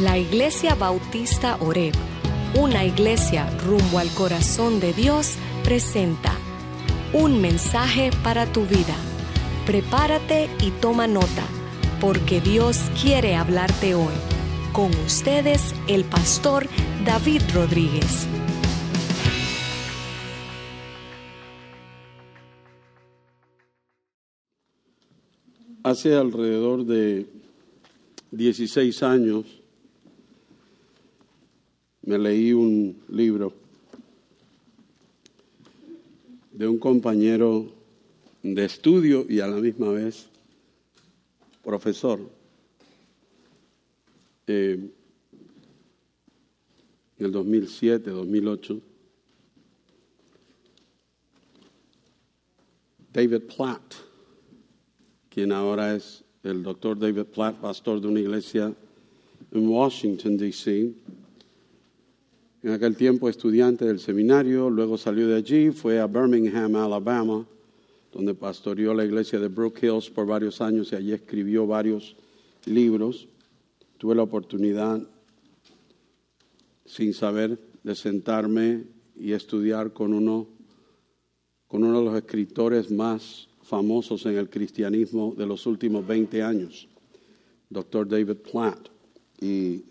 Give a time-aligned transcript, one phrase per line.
[0.00, 1.92] La Iglesia Bautista Oreb,
[2.58, 5.34] una iglesia rumbo al corazón de Dios,
[5.64, 6.32] presenta
[7.12, 8.96] un mensaje para tu vida.
[9.66, 11.44] Prepárate y toma nota,
[12.00, 14.14] porque Dios quiere hablarte hoy.
[14.72, 16.66] Con ustedes, el pastor
[17.04, 18.26] David Rodríguez.
[25.82, 27.26] Hace alrededor de
[28.30, 29.61] 16 años
[32.04, 33.52] me leí un libro
[36.52, 37.72] de un compañero
[38.42, 40.26] de estudio y a la misma vez
[41.62, 42.20] profesor.
[44.46, 44.90] Eh,
[47.18, 48.80] en el 2007, 2008,
[53.12, 53.94] David Platt,
[55.30, 58.74] quien ahora es el doctor David Platt, pastor de una iglesia
[59.52, 60.92] en Washington, D.C.,
[62.62, 67.44] en aquel tiempo estudiante del seminario, luego salió de allí, fue a Birmingham, Alabama,
[68.12, 72.14] donde pastoreó la iglesia de Brook Hills por varios años y allí escribió varios
[72.66, 73.26] libros.
[73.98, 75.02] Tuve la oportunidad,
[76.86, 78.84] sin saber, de sentarme
[79.16, 80.46] y estudiar con uno,
[81.66, 86.86] con uno de los escritores más famosos en el cristianismo de los últimos 20 años,
[87.70, 88.06] Dr.
[88.06, 88.88] David Platt.
[89.40, 89.82] Y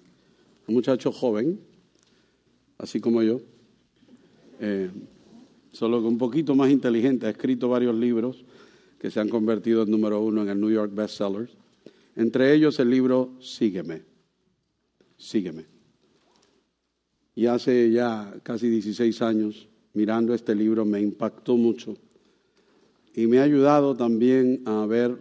[0.68, 1.60] un muchacho joven,
[2.82, 3.42] así como yo,
[4.60, 4.90] eh,
[5.72, 8.44] solo que un poquito más inteligente, ha escrito varios libros
[9.00, 11.52] que se han convertido en número uno en el New York Bestsellers.
[12.16, 14.02] Entre ellos el libro Sígueme,
[15.16, 15.66] Sígueme.
[17.36, 21.96] Y hace ya casi 16 años, mirando este libro, me impactó mucho
[23.14, 25.18] y me ha ayudado también a ver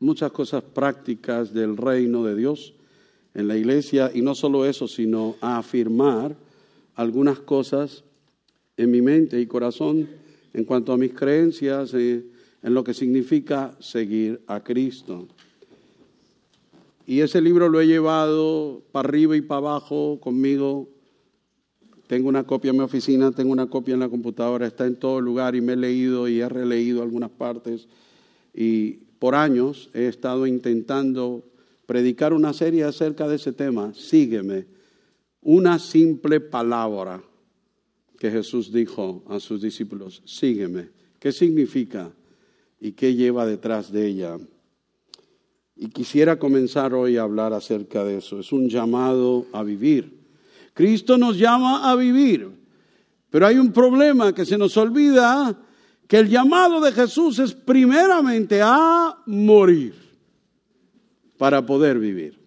[0.00, 2.74] muchas cosas prácticas del reino de Dios
[3.32, 6.36] en la iglesia y no solo eso, sino a afirmar
[6.94, 8.04] algunas cosas
[8.76, 10.08] en mi mente y corazón
[10.52, 12.24] en cuanto a mis creencias, eh,
[12.62, 15.26] en lo que significa seguir a Cristo.
[17.06, 20.88] Y ese libro lo he llevado para arriba y para abajo conmigo.
[22.06, 25.20] Tengo una copia en mi oficina, tengo una copia en la computadora, está en todo
[25.20, 27.88] lugar y me he leído y he releído algunas partes.
[28.54, 31.44] Y por años he estado intentando
[31.86, 33.92] predicar una serie acerca de ese tema.
[33.94, 34.66] Sígueme,
[35.44, 37.22] una simple palabra
[38.18, 40.88] que Jesús dijo a sus discípulos, sígueme.
[41.18, 42.10] ¿Qué significa
[42.80, 44.38] y qué lleva detrás de ella?
[45.76, 48.40] Y quisiera comenzar hoy a hablar acerca de eso.
[48.40, 50.18] Es un llamado a vivir.
[50.72, 52.50] Cristo nos llama a vivir,
[53.30, 55.60] pero hay un problema que se nos olvida,
[56.08, 59.94] que el llamado de Jesús es primeramente a morir
[61.36, 62.43] para poder vivir.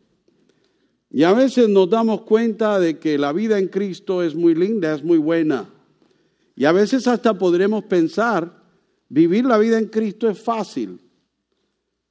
[1.10, 4.94] Y a veces nos damos cuenta de que la vida en Cristo es muy linda,
[4.94, 5.70] es muy buena.
[6.56, 8.64] Y a veces hasta podremos pensar,
[9.08, 11.00] vivir la vida en Cristo es fácil.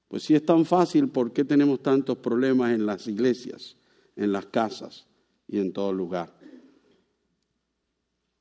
[0.09, 3.77] Pues si es tan fácil, ¿por qué tenemos tantos problemas en las iglesias,
[4.15, 5.07] en las casas
[5.49, 6.33] y en todo lugar?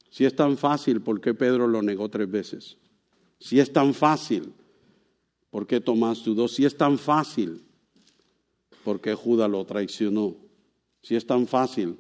[0.10, 2.78] Si es tan fácil, ¿por qué Pedro lo negó tres veces?
[3.40, 4.54] Si es tan fácil,
[5.50, 6.48] ¿por qué Tomás dudó?
[6.48, 7.66] Si es tan fácil,
[8.86, 10.45] ¿por qué Judas lo traicionó?
[11.06, 12.00] Si es tan fácil,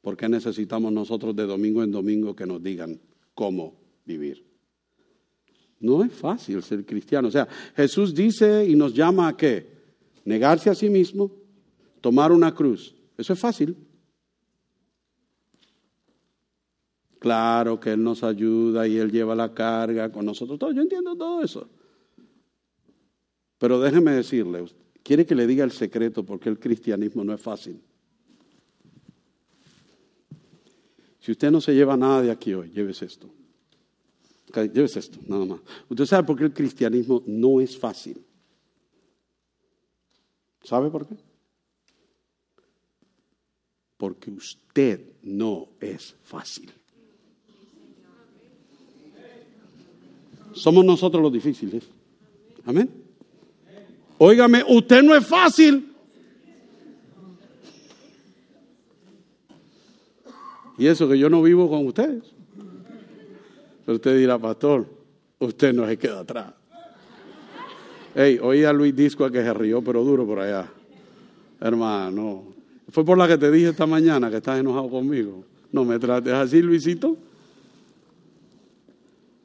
[0.00, 3.00] ¿por qué necesitamos nosotros de domingo en domingo que nos digan
[3.34, 3.74] cómo
[4.04, 4.46] vivir?
[5.80, 7.26] No es fácil ser cristiano.
[7.26, 9.66] O sea, Jesús dice y nos llama a qué?
[10.24, 11.32] Negarse a sí mismo,
[12.00, 12.94] tomar una cruz.
[13.18, 13.76] Eso es fácil.
[17.18, 20.56] Claro que Él nos ayuda y Él lleva la carga con nosotros.
[20.56, 21.68] Todo, yo entiendo todo eso.
[23.58, 24.66] Pero déjeme decirle,
[25.02, 27.82] quiere que le diga el secreto porque el cristianismo no es fácil.
[31.26, 33.28] Si usted no se lleva nada de aquí hoy, llévese esto.
[34.54, 35.58] llévese esto, nada más.
[35.88, 38.24] Usted sabe por qué el cristianismo no es fácil.
[40.62, 41.16] ¿Sabe por qué?
[43.96, 46.70] Porque usted no es fácil.
[50.52, 51.82] Somos nosotros los difíciles.
[52.64, 52.88] Amén.
[54.18, 55.92] Óigame, usted no es fácil.
[60.78, 62.24] Y eso que yo no vivo con ustedes.
[63.84, 64.86] Pero usted dirá, pastor,
[65.38, 66.52] usted no se queda atrás.
[68.14, 70.70] Hey, oí a Luis Disco que se rió, pero duro por allá.
[71.60, 72.44] Hermano,
[72.88, 75.44] fue por la que te dije esta mañana que estás enojado conmigo.
[75.72, 77.16] No me trates así, Luisito.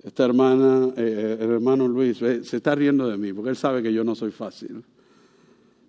[0.03, 3.83] Esta hermana, eh, eh, el hermano Luis, se está riendo de mí porque él sabe
[3.83, 4.83] que yo no soy fácil.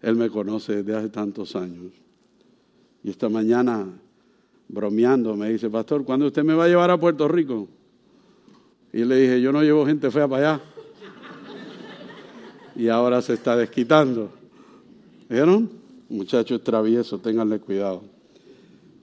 [0.03, 1.93] Él me conoce desde hace tantos años.
[3.05, 3.87] Y esta mañana,
[4.69, 7.69] bromeando, me dice, pastor, ¿cuándo usted me va a llevar a Puerto Rico?
[8.93, 10.65] Y le dije, yo no llevo gente fea para allá.
[12.77, 14.31] Y ahora se está desquitando.
[15.29, 15.71] ¿Vieron?
[16.09, 18.03] Muchachos traviesos, ténganle cuidado.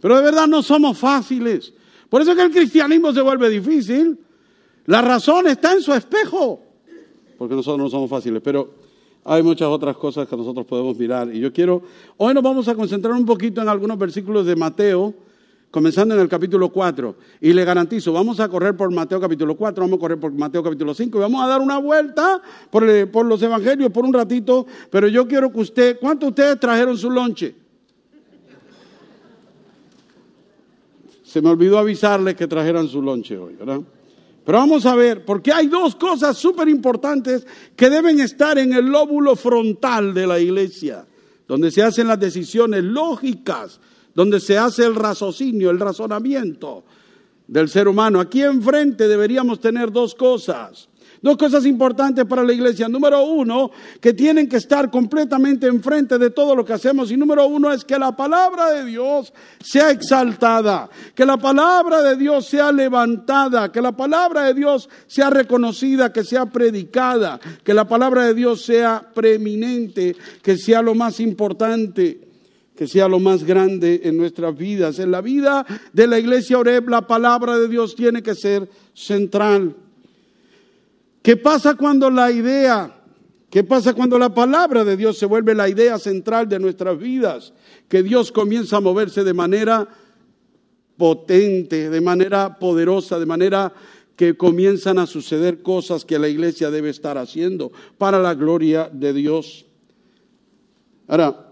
[0.01, 1.73] Pero de verdad no somos fáciles.
[2.09, 4.17] Por eso es que el cristianismo se vuelve difícil.
[4.85, 6.61] La razón está en su espejo.
[7.37, 8.41] Porque nosotros no somos fáciles.
[8.43, 8.73] Pero
[9.23, 11.33] hay muchas otras cosas que nosotros podemos mirar.
[11.33, 11.81] Y yo quiero,
[12.17, 15.13] hoy nos vamos a concentrar un poquito en algunos versículos de Mateo,
[15.71, 17.15] comenzando en el capítulo 4.
[17.41, 20.63] Y le garantizo, vamos a correr por Mateo capítulo 4, vamos a correr por Mateo
[20.63, 22.83] capítulo 5 y vamos a dar una vuelta por,
[23.25, 24.65] los evangelios por un ratito.
[24.89, 27.55] Pero yo quiero que usted, ¿cuántos de ustedes trajeron su lonche?
[31.23, 33.81] Se me olvidó avisarles que trajeran su lonche hoy, ¿verdad?
[34.43, 37.45] Pero vamos a ver, porque hay dos cosas súper importantes
[37.75, 41.05] que deben estar en el lóbulo frontal de la iglesia,
[41.47, 43.79] donde se hacen las decisiones lógicas,
[44.13, 46.83] donde se hace el raciocinio, el razonamiento
[47.47, 48.19] del ser humano.
[48.19, 50.89] Aquí enfrente deberíamos tener dos cosas.
[51.21, 52.87] Dos cosas importantes para la iglesia.
[52.87, 57.11] Número uno, que tienen que estar completamente enfrente de todo lo que hacemos.
[57.11, 62.15] Y número uno es que la palabra de Dios sea exaltada, que la palabra de
[62.15, 67.85] Dios sea levantada, que la palabra de Dios sea reconocida, que sea predicada, que la
[67.85, 72.28] palabra de Dios sea preeminente, que sea lo más importante
[72.79, 74.99] que sea lo más grande en nuestras vidas.
[74.99, 79.75] En la vida de la iglesia Oreb, la palabra de Dios tiene que ser central.
[81.21, 82.95] ¿Qué pasa cuando la idea,
[83.49, 87.51] qué pasa cuando la palabra de Dios se vuelve la idea central de nuestras vidas?
[87.89, 89.85] Que Dios comienza a moverse de manera
[90.95, 93.73] potente, de manera poderosa, de manera
[94.15, 99.11] que comienzan a suceder cosas que la iglesia debe estar haciendo para la gloria de
[99.11, 99.65] Dios.
[101.09, 101.48] Ahora,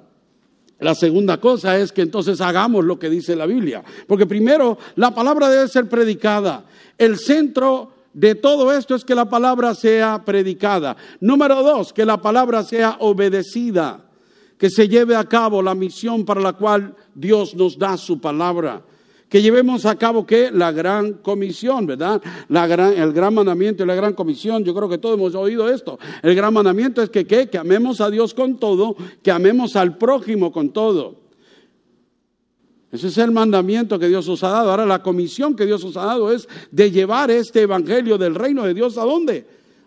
[0.80, 5.14] la segunda cosa es que entonces hagamos lo que dice la Biblia, porque primero la
[5.14, 6.66] palabra debe ser predicada.
[6.98, 10.96] El centro de todo esto es que la palabra sea predicada.
[11.20, 14.06] Número dos, que la palabra sea obedecida,
[14.58, 18.82] que se lleve a cabo la misión para la cual Dios nos da su palabra.
[19.30, 22.22] Que llevemos a cabo que la gran comisión, ¿verdad?
[22.48, 25.70] La gran, el gran mandamiento y la gran comisión, yo creo que todos hemos oído
[25.70, 26.00] esto.
[26.24, 30.52] El gran mandamiento es que, que amemos a Dios con todo, que amemos al prójimo
[30.52, 31.28] con todo.
[32.92, 34.72] Ese es el mandamiento que Dios os ha dado.
[34.72, 38.64] Ahora la comisión que Dios os ha dado es de llevar este evangelio del reino
[38.64, 39.46] de Dios a dónde?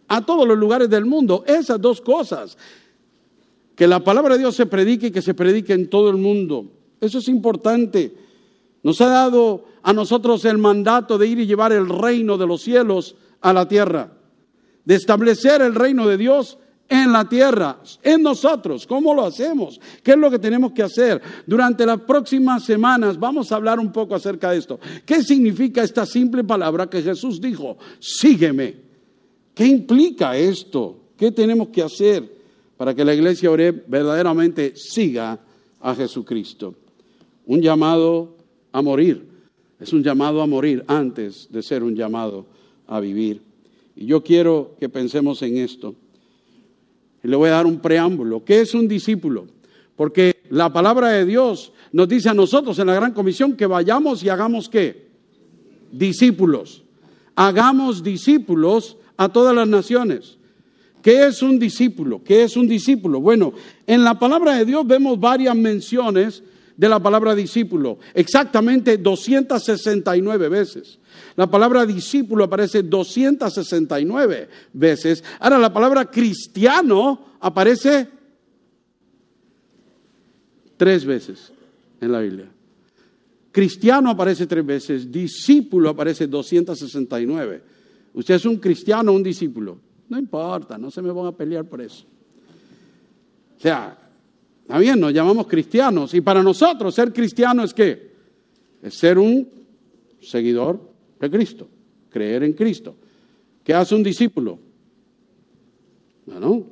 [0.09, 1.45] A todos los lugares del mundo.
[1.47, 2.59] Esas dos cosas.
[3.75, 6.67] Que la palabra de Dios se predique y que se predique en todo el mundo.
[7.01, 8.15] Eso es importante.
[8.82, 12.62] Nos ha dado a nosotros el mandato de ir y llevar el reino de los
[12.62, 14.12] cielos a la tierra.
[14.85, 16.59] De establecer el reino de Dios
[16.91, 18.87] en la tierra, en nosotros.
[18.87, 19.81] ¿Cómo lo hacemos?
[20.03, 21.23] ¿Qué es lo que tenemos que hacer?
[21.47, 24.81] Durante las próximas semanas vamos a hablar un poco acerca de esto.
[25.06, 27.79] ¿Qué significa esta simple palabra que Jesús dijo?
[28.00, 28.75] Sígueme.
[29.55, 30.97] ¿Qué implica esto?
[31.17, 32.41] ¿Qué tenemos que hacer
[32.76, 35.38] para que la iglesia ore verdaderamente siga
[35.81, 36.75] a Jesucristo?
[37.47, 38.37] Un llamado
[38.73, 39.27] a morir.
[39.79, 42.47] Es un llamado a morir antes de ser un llamado
[42.87, 43.43] a vivir.
[43.97, 45.95] Y yo quiero que pensemos en esto.
[47.23, 48.45] Le voy a dar un preámbulo.
[48.45, 49.47] ¿Qué es un discípulo?
[49.97, 54.23] Porque la palabra de Dios nos dice a nosotros en la gran comisión que vayamos
[54.23, 55.09] y hagamos qué?
[55.93, 56.85] Discípulos.
[57.35, 60.39] Hagamos discípulos a todas las naciones.
[61.03, 62.23] ¿Qué es un discípulo?
[62.23, 63.21] ¿Qué es un discípulo?
[63.21, 63.53] Bueno,
[63.87, 66.43] en la palabra de Dios vemos varias menciones
[66.81, 70.99] de la palabra discípulo, exactamente 269 veces.
[71.37, 75.23] La palabra discípulo aparece 269 veces.
[75.41, 78.09] Ahora la palabra cristiano aparece
[80.79, 81.53] tres veces
[82.01, 82.47] en la Biblia.
[83.53, 87.63] Cristiano aparece tres veces, discípulo aparece 269.
[88.15, 89.79] Usted es un cristiano o un discípulo.
[90.09, 92.07] No importa, no se me van a pelear por eso.
[93.59, 94.00] O sea,
[94.71, 96.15] está bien, nos llamamos cristianos.
[96.15, 98.12] Y para nosotros ser cristiano es qué?
[98.81, 99.49] Es ser un
[100.21, 100.81] seguidor
[101.19, 101.69] de Cristo,
[102.09, 102.95] creer en Cristo.
[103.65, 104.61] ¿Qué hace un discípulo?
[106.25, 106.67] Bueno,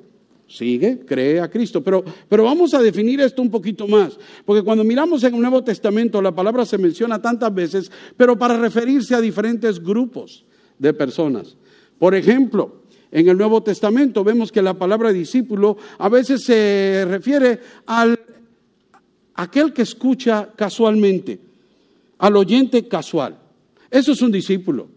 [0.47, 1.83] sigue, cree a Cristo.
[1.83, 5.65] Pero, pero vamos a definir esto un poquito más, porque cuando miramos en el Nuevo
[5.65, 10.45] Testamento la palabra se menciona tantas veces, pero para referirse a diferentes grupos
[10.79, 11.57] de personas.
[11.99, 12.78] Por ejemplo,
[13.11, 18.19] en el Nuevo Testamento vemos que la palabra discípulo a veces se refiere al
[19.35, 21.39] aquel que escucha casualmente,
[22.19, 23.39] al oyente casual.
[23.91, 24.89] Eso es un discípulo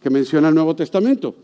[0.00, 1.34] que menciona el Nuevo Testamento.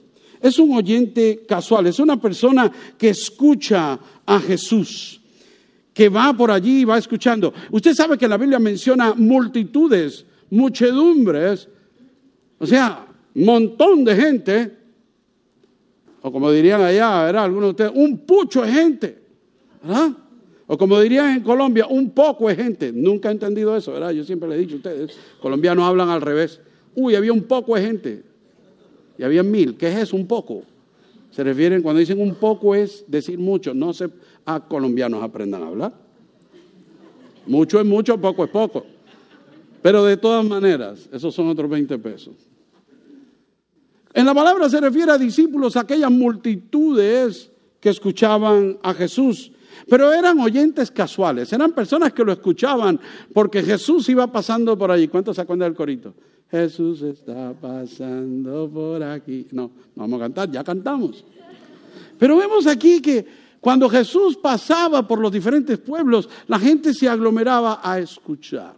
[0.40, 5.20] Es un oyente casual, es una persona que escucha a Jesús,
[5.92, 7.52] que va por allí y va escuchando.
[7.70, 11.68] Usted sabe que la Biblia menciona multitudes, muchedumbres,
[12.58, 14.79] o sea, montón de gente,
[16.22, 17.44] o como dirían allá, ¿verdad?
[17.44, 19.18] Algunos de ustedes, un pucho de gente,
[19.82, 20.10] ¿verdad?
[20.66, 22.92] O como dirían en Colombia, un poco de gente.
[22.92, 24.10] Nunca he entendido eso, ¿verdad?
[24.10, 26.60] Yo siempre le he dicho a ustedes, colombianos hablan al revés.
[26.94, 28.22] Uy, había un poco de gente.
[29.18, 29.76] Y había mil.
[29.76, 30.16] ¿Qué es eso?
[30.16, 30.62] Un poco.
[31.30, 33.74] Se refieren, cuando dicen un poco es decir mucho.
[33.74, 34.10] No se,
[34.44, 35.92] a colombianos aprendan a hablar.
[37.46, 38.86] Mucho es mucho, poco es poco.
[39.82, 42.34] Pero de todas maneras, esos son otros 20 pesos.
[44.12, 49.52] En la palabra se refiere a discípulos, aquellas multitudes que escuchaban a Jesús.
[49.88, 53.00] Pero eran oyentes casuales, eran personas que lo escuchaban
[53.32, 55.08] porque Jesús iba pasando por allí.
[55.08, 56.14] ¿Cuántos se acuerdan del corito?
[56.50, 59.46] Jesús está pasando por aquí.
[59.52, 61.24] No, vamos a cantar, ya cantamos.
[62.18, 63.24] Pero vemos aquí que
[63.60, 68.74] cuando Jesús pasaba por los diferentes pueblos, la gente se aglomeraba a escuchar,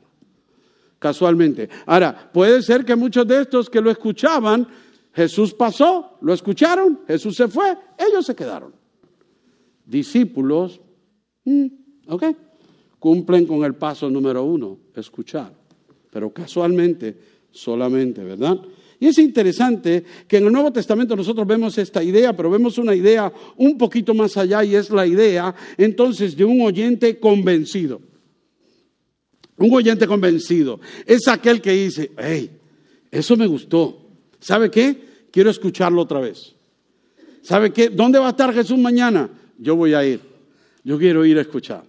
[0.98, 1.68] casualmente.
[1.86, 4.66] Ahora, puede ser que muchos de estos que lo escuchaban,
[5.14, 8.72] Jesús pasó, lo escucharon, Jesús se fue, ellos se quedaron.
[9.84, 10.80] Discípulos,
[11.44, 11.66] mm,
[12.08, 12.24] ok,
[12.98, 15.52] cumplen con el paso número uno, escuchar.
[16.10, 17.18] Pero casualmente,
[17.50, 18.58] solamente, ¿verdad?
[19.00, 22.94] Y es interesante que en el Nuevo Testamento nosotros vemos esta idea, pero vemos una
[22.94, 28.00] idea un poquito más allá y es la idea entonces de un oyente convencido.
[29.56, 32.50] Un oyente convencido es aquel que dice, hey,
[33.10, 34.01] eso me gustó.
[34.42, 35.28] ¿Sabe qué?
[35.30, 36.54] Quiero escucharlo otra vez.
[37.42, 37.88] ¿Sabe qué?
[37.88, 39.30] ¿Dónde va a estar Jesús mañana?
[39.56, 40.20] Yo voy a ir.
[40.82, 41.84] Yo quiero ir a escuchar.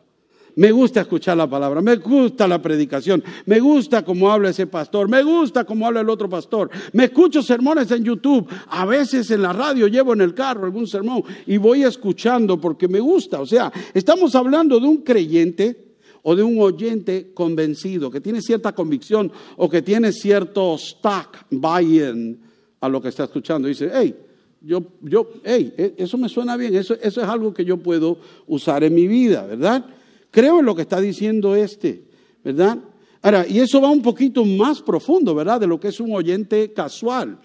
[0.56, 5.10] Me gusta escuchar la palabra, me gusta la predicación, me gusta cómo habla ese pastor,
[5.10, 6.70] me gusta cómo habla el otro pastor.
[6.92, 10.86] Me escucho sermones en YouTube, a veces en la radio llevo en el carro algún
[10.86, 13.42] sermón y voy escuchando porque me gusta.
[13.42, 15.93] O sea, estamos hablando de un creyente
[16.24, 22.40] o de un oyente convencido que tiene cierta convicción o que tiene cierto stock buy-in
[22.80, 23.68] a lo que está escuchando.
[23.68, 24.16] Dice, hey,
[24.62, 28.18] yo, yo, hey, e, eso me suena bien, eso, eso es algo que yo puedo
[28.48, 29.86] usar en mi vida, ¿verdad?
[30.32, 32.06] Creo en lo que está diciendo este,
[32.44, 32.80] ¿verdad?
[33.22, 35.60] Ahora, y eso va un poquito más profundo, ¿verdad?
[35.60, 37.40] De lo que es un oyente casual,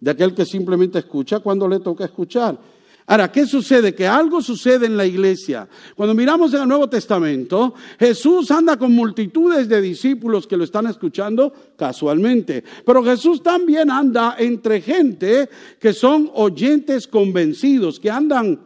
[0.00, 2.58] de aquel que simplemente escucha cuando le toca escuchar.
[3.06, 3.94] Ahora, ¿qué sucede?
[3.94, 5.68] Que algo sucede en la iglesia.
[5.94, 10.86] Cuando miramos en el Nuevo Testamento, Jesús anda con multitudes de discípulos que lo están
[10.86, 12.64] escuchando casualmente.
[12.84, 18.60] Pero Jesús también anda entre gente que son oyentes convencidos, que andan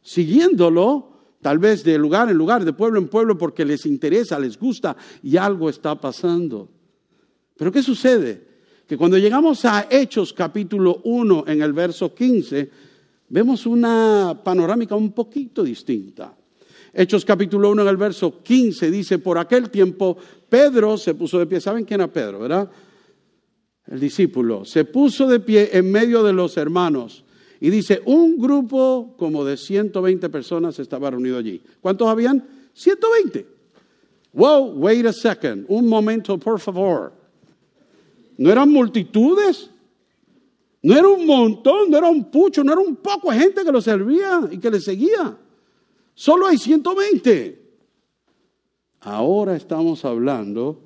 [0.00, 1.10] siguiéndolo
[1.42, 4.96] tal vez de lugar en lugar, de pueblo en pueblo, porque les interesa, les gusta
[5.22, 6.68] y algo está pasando.
[7.58, 8.48] Pero ¿qué sucede?
[8.86, 12.89] Que cuando llegamos a Hechos capítulo 1 en el verso 15,
[13.30, 16.36] vemos una panorámica un poquito distinta.
[16.92, 20.16] Hechos capítulo 1 en el verso 15 dice, por aquel tiempo
[20.48, 21.60] Pedro se puso de pie.
[21.60, 22.70] ¿Saben quién era Pedro, verdad?
[23.86, 24.64] El discípulo.
[24.64, 27.24] Se puso de pie en medio de los hermanos
[27.60, 31.62] y dice, un grupo como de 120 personas estaba reunido allí.
[31.80, 32.44] ¿Cuántos habían?
[32.72, 33.46] 120.
[34.32, 35.66] Wow, wait a second.
[35.68, 37.12] Un momento, por favor.
[38.38, 39.70] ¿No eran multitudes?
[40.82, 43.72] No era un montón, no era un pucho, no era un poco de gente que
[43.72, 45.38] lo servía y que le seguía.
[46.14, 47.60] Solo hay 120.
[49.00, 50.80] Ahora estamos hablando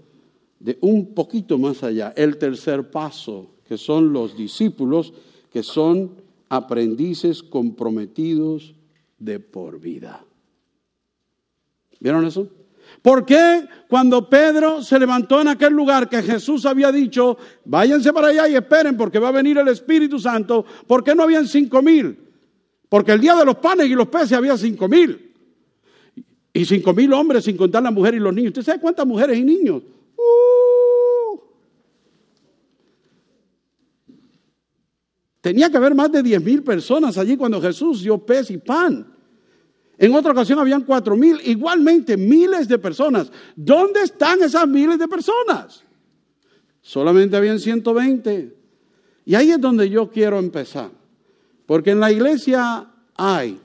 [0.59, 5.13] de un poquito más allá, el tercer paso, que son los discípulos,
[5.53, 6.13] que son
[6.49, 8.75] aprendices comprometidos
[9.19, 10.25] de por vida.
[12.01, 12.49] ¿Vieron eso?
[13.05, 18.29] ¿Por qué cuando Pedro se levantó en aquel lugar que Jesús había dicho, váyanse para
[18.29, 21.83] allá y esperen porque va a venir el Espíritu Santo, ¿por qué no habían cinco
[21.83, 22.19] mil?
[22.89, 25.35] Porque el día de los panes y los peces había cinco mil.
[26.51, 28.53] Y cinco mil hombres sin contar la mujer y los niños.
[28.53, 29.83] ¿Usted sabe cuántas mujeres y niños?
[35.43, 39.14] Tenía que haber más de 10 mil personas allí cuando Jesús dio pez y pan.
[39.99, 43.31] En otra ocasión habían cuatro mil, igualmente miles de personas.
[43.55, 45.85] ¿Dónde están esas miles de personas?
[46.81, 48.55] Solamente habían 120.
[49.25, 50.91] Y ahí es donde yo quiero empezar.
[51.67, 53.59] Porque en la iglesia hay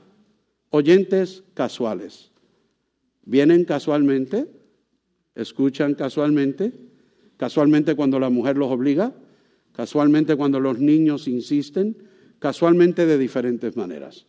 [0.70, 2.30] oyentes casuales.
[3.24, 4.46] Vienen casualmente,
[5.34, 6.72] escuchan casualmente,
[7.36, 9.12] casualmente cuando la mujer los obliga,
[9.72, 11.96] casualmente cuando los niños insisten,
[12.38, 14.26] casualmente de diferentes maneras.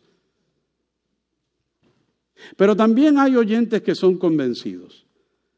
[2.56, 5.06] Pero también hay oyentes que son convencidos.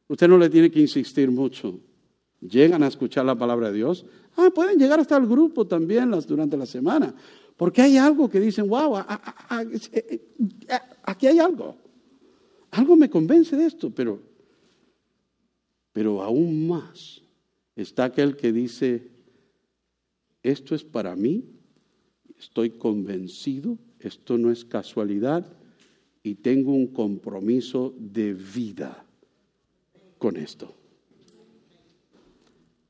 [0.08, 1.80] Usted no le tiene que insistir mucho.
[2.40, 4.04] Llegan a escuchar la palabra de Dios.
[4.36, 7.14] Ah, pueden llegar hasta el grupo también durante la semana.
[7.56, 8.96] Porque hay algo que dicen, wow,
[11.04, 11.76] aquí hay algo.
[12.72, 14.20] algo me convence de esto, pero,
[15.92, 17.22] pero aún más
[17.76, 19.10] está aquel que dice,
[20.42, 21.44] esto es para mí,
[22.38, 25.46] estoy convencido, esto no es casualidad
[26.24, 29.04] y tengo un compromiso de vida
[30.18, 30.74] con esto.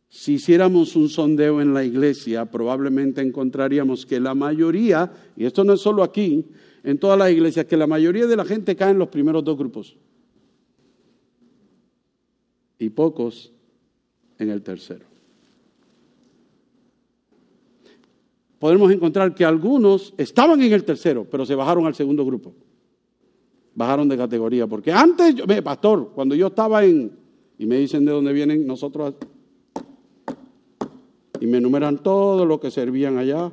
[0.08, 5.72] Si hiciéramos un sondeo en la iglesia, probablemente encontraríamos que la mayoría, y esto no
[5.72, 6.46] es solo aquí,
[6.84, 9.58] en todas las iglesias, que la mayoría de la gente cae en los primeros dos
[9.58, 9.96] grupos
[12.78, 13.52] y pocos
[14.38, 15.06] en el tercero.
[18.60, 22.54] Podemos encontrar que algunos estaban en el tercero, pero se bajaron al segundo grupo.
[23.75, 27.12] Bajaron de categoría, porque antes, yo, pastor, cuando yo estaba en,
[27.59, 29.14] y me dicen de dónde vienen nosotros
[31.40, 33.52] y me enumeran todo lo que servían allá.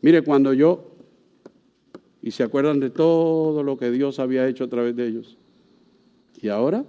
[0.00, 0.92] Mire, cuando yo,
[2.22, 5.36] y se acuerdan de todo lo que Dios había hecho a través de ellos,
[6.40, 6.84] y ahora,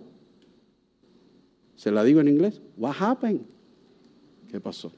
[1.75, 3.41] se la digo en inglés, what happened?
[4.49, 4.91] ¿Qué pasó?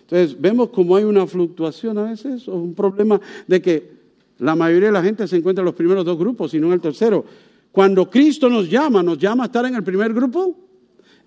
[0.00, 4.01] Entonces, vemos como hay una fluctuación a veces, o un problema de que
[4.42, 6.72] la mayoría de la gente se encuentra en los primeros dos grupos y no en
[6.74, 7.24] el tercero.
[7.70, 10.58] Cuando Cristo nos llama, ¿nos llama a estar en el primer grupo?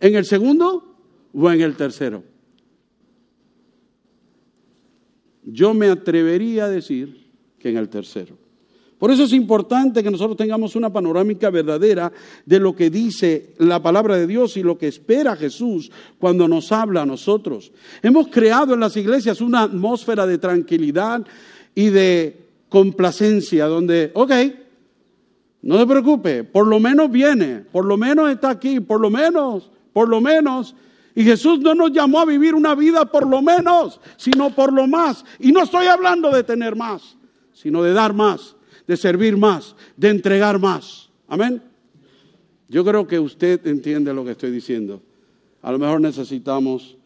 [0.01, 0.97] ¿En el segundo
[1.33, 2.23] o en el tercero?
[5.43, 8.37] Yo me atrevería a decir que en el tercero.
[8.97, 12.11] Por eso es importante que nosotros tengamos una panorámica verdadera
[12.45, 16.71] de lo que dice la palabra de Dios y lo que espera Jesús cuando nos
[16.73, 17.71] habla a nosotros.
[18.01, 21.25] Hemos creado en las iglesias una atmósfera de tranquilidad
[21.73, 22.44] y de
[22.75, 24.31] complacencia donde, ok,
[25.61, 29.71] no se preocupe, por lo menos viene, por lo menos está aquí, por lo menos
[29.95, 30.75] por lo menos.
[31.15, 34.87] Y Jesús no nos llamó a vivir una vida por lo menos, sino por lo
[34.87, 35.23] más.
[35.39, 37.15] Y no estoy hablando de tener más,
[37.53, 41.09] sino de dar más, de servir más, de entregar más.
[41.29, 41.63] Amén.
[42.67, 45.01] Yo creo que usted entiende lo que estoy diciendo.
[45.61, 46.97] A lo mejor necesitamos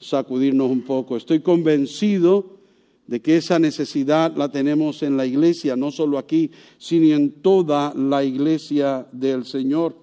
[0.00, 1.16] sacudirnos un poco.
[1.16, 2.58] Estoy convencido
[3.12, 7.92] de que esa necesidad la tenemos en la iglesia, no solo aquí, sino en toda
[7.94, 9.94] la iglesia del Señor.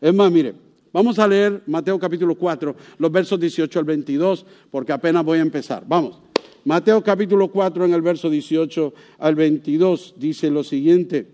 [0.00, 4.92] Es más, mire, Vamos a leer Mateo capítulo 4, los versos 18 al 22, porque
[4.92, 5.84] apenas voy a empezar.
[5.86, 6.18] Vamos.
[6.64, 11.28] Mateo capítulo 4 en el verso 18 al 22 dice lo siguiente.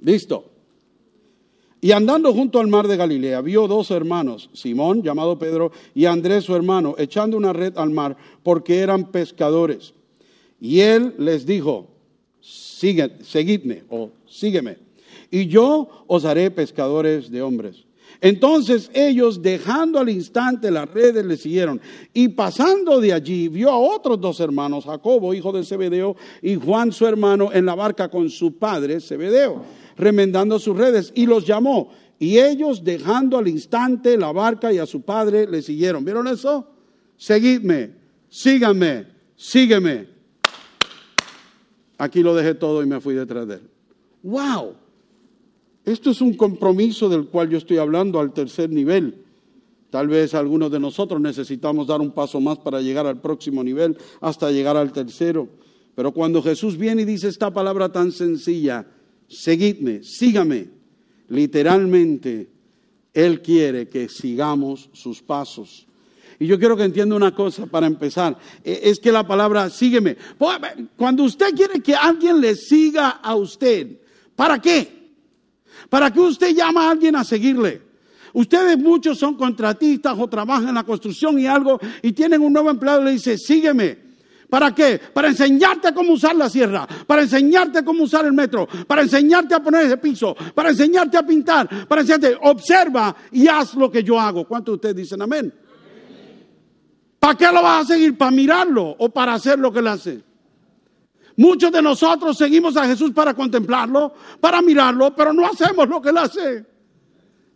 [0.00, 0.51] Listo.
[1.84, 6.44] Y andando junto al mar de Galilea, vio dos hermanos, Simón, llamado Pedro, y Andrés,
[6.44, 9.92] su hermano, echando una red al mar, porque eran pescadores.
[10.60, 11.88] Y él les dijo,
[12.40, 14.78] seguidme o sígueme,
[15.28, 17.84] y yo os haré pescadores de hombres.
[18.20, 21.80] Entonces ellos, dejando al instante las redes, le siguieron.
[22.14, 26.92] Y pasando de allí, vio a otros dos hermanos, Jacobo, hijo de Zebedeo, y Juan,
[26.92, 31.90] su hermano, en la barca con su padre, Zebedeo, remendando sus redes, y los llamó.
[32.18, 36.04] Y ellos, dejando al instante la barca y a su padre, le siguieron.
[36.04, 36.68] ¿Vieron eso?
[37.16, 37.94] Seguidme,
[38.28, 40.08] síganme, sígueme.
[41.98, 43.70] Aquí lo dejé todo y me fui detrás de él.
[44.22, 44.74] ¡Wow!
[45.84, 49.24] Esto es un compromiso del cual yo estoy hablando al tercer nivel.
[49.90, 53.98] Tal vez algunos de nosotros necesitamos dar un paso más para llegar al próximo nivel,
[54.20, 55.48] hasta llegar al tercero.
[55.94, 58.86] Pero cuando Jesús viene y dice esta palabra tan sencilla,
[59.32, 60.68] seguidme, sígame,
[61.28, 62.48] literalmente,
[63.12, 65.86] Él quiere que sigamos sus pasos.
[66.38, 68.36] Y yo quiero que entienda una cosa para empezar.
[68.64, 70.16] E, es que la palabra sígueme.
[70.96, 73.98] Cuando usted quiere que alguien le siga a usted,
[74.36, 75.12] ¿Para qué?
[75.88, 77.82] ¿Para qué usted llama a alguien a seguirle?
[78.32, 82.70] Ustedes muchos son contratistas o trabajan en la construcción y algo y tienen un nuevo
[82.70, 84.11] empleado y le dice, sígueme.
[84.52, 85.00] ¿Para qué?
[85.14, 89.60] Para enseñarte cómo usar la sierra, para enseñarte cómo usar el metro, para enseñarte a
[89.62, 94.20] poner ese piso, para enseñarte a pintar, para enseñarte, observa y haz lo que yo
[94.20, 94.46] hago.
[94.46, 95.50] ¿Cuántos de ustedes dicen amén?
[97.18, 98.18] ¿Para qué lo vas a seguir?
[98.18, 100.22] ¿Para mirarlo o para hacer lo que él hace?
[101.38, 106.10] Muchos de nosotros seguimos a Jesús para contemplarlo, para mirarlo, pero no hacemos lo que
[106.10, 106.66] él hace.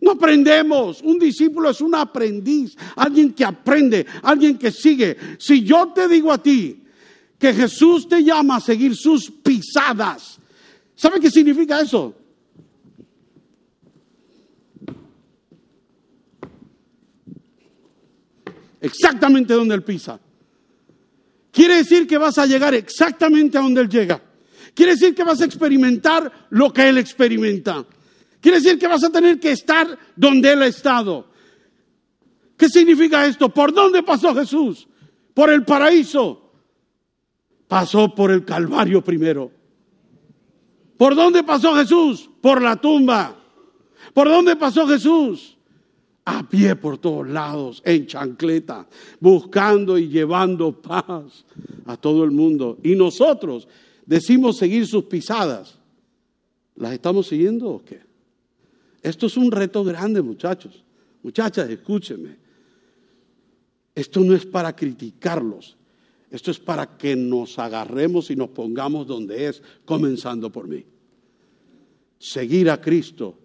[0.00, 1.02] No aprendemos.
[1.02, 5.14] Un discípulo es un aprendiz, alguien que aprende, alguien que sigue.
[5.38, 6.84] Si yo te digo a ti
[7.38, 10.38] que Jesús te llama a seguir sus pisadas,
[10.94, 12.14] ¿sabe qué significa eso?
[18.80, 20.20] Exactamente donde él pisa.
[21.56, 24.22] Quiere decir que vas a llegar exactamente a donde Él llega.
[24.74, 27.82] Quiere decir que vas a experimentar lo que Él experimenta.
[28.42, 31.30] Quiere decir que vas a tener que estar donde Él ha estado.
[32.58, 33.48] ¿Qué significa esto?
[33.48, 34.86] ¿Por dónde pasó Jesús?
[35.32, 36.45] Por el paraíso.
[37.68, 39.50] Pasó por el Calvario primero.
[40.96, 42.30] ¿Por dónde pasó Jesús?
[42.40, 43.36] Por la tumba.
[44.14, 45.56] ¿Por dónde pasó Jesús?
[46.24, 48.88] A pie por todos lados, en chancleta,
[49.20, 51.44] buscando y llevando paz
[51.84, 52.78] a todo el mundo.
[52.82, 53.68] Y nosotros
[54.04, 55.78] decimos seguir sus pisadas.
[56.76, 58.00] ¿Las estamos siguiendo o qué?
[59.02, 60.82] Esto es un reto grande, muchachos.
[61.22, 62.36] Muchachas, escúchenme.
[63.94, 65.76] Esto no es para criticarlos.
[66.30, 70.84] Esto es para que nos agarremos y nos pongamos donde es, comenzando por mí.
[72.18, 73.38] Seguir a Cristo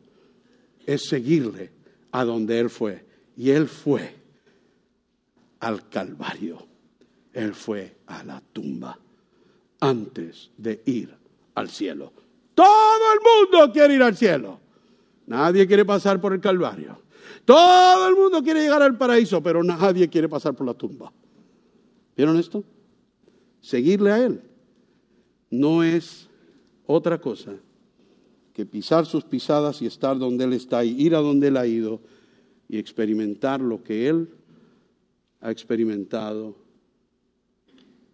[0.85, 1.71] es seguirle
[2.11, 3.05] a donde Él fue.
[3.37, 4.15] Y Él fue
[5.59, 6.65] al Calvario.
[7.33, 8.97] Él fue a la tumba
[9.79, 11.15] antes de ir
[11.55, 12.11] al cielo.
[12.55, 14.59] Todo el mundo quiere ir al cielo.
[15.27, 16.99] Nadie quiere pasar por el Calvario.
[17.45, 21.11] Todo el mundo quiere llegar al paraíso, pero nadie quiere pasar por la tumba.
[22.21, 22.63] ¿Vieron esto?
[23.61, 24.41] Seguirle a Él
[25.49, 26.29] no es
[26.85, 27.55] otra cosa
[28.53, 31.65] que pisar sus pisadas y estar donde Él está y ir a donde Él ha
[31.65, 31.99] ido
[32.69, 34.29] y experimentar lo que Él
[35.39, 36.55] ha experimentado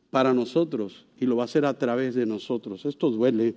[0.10, 2.86] para nosotros y lo va a hacer a través de nosotros.
[2.86, 3.56] Esto duele,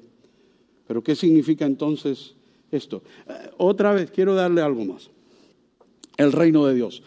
[0.88, 2.34] pero ¿qué significa entonces
[2.72, 3.04] esto?
[3.28, 5.10] Eh, otra vez quiero darle algo más.
[6.16, 7.04] El reino de Dios.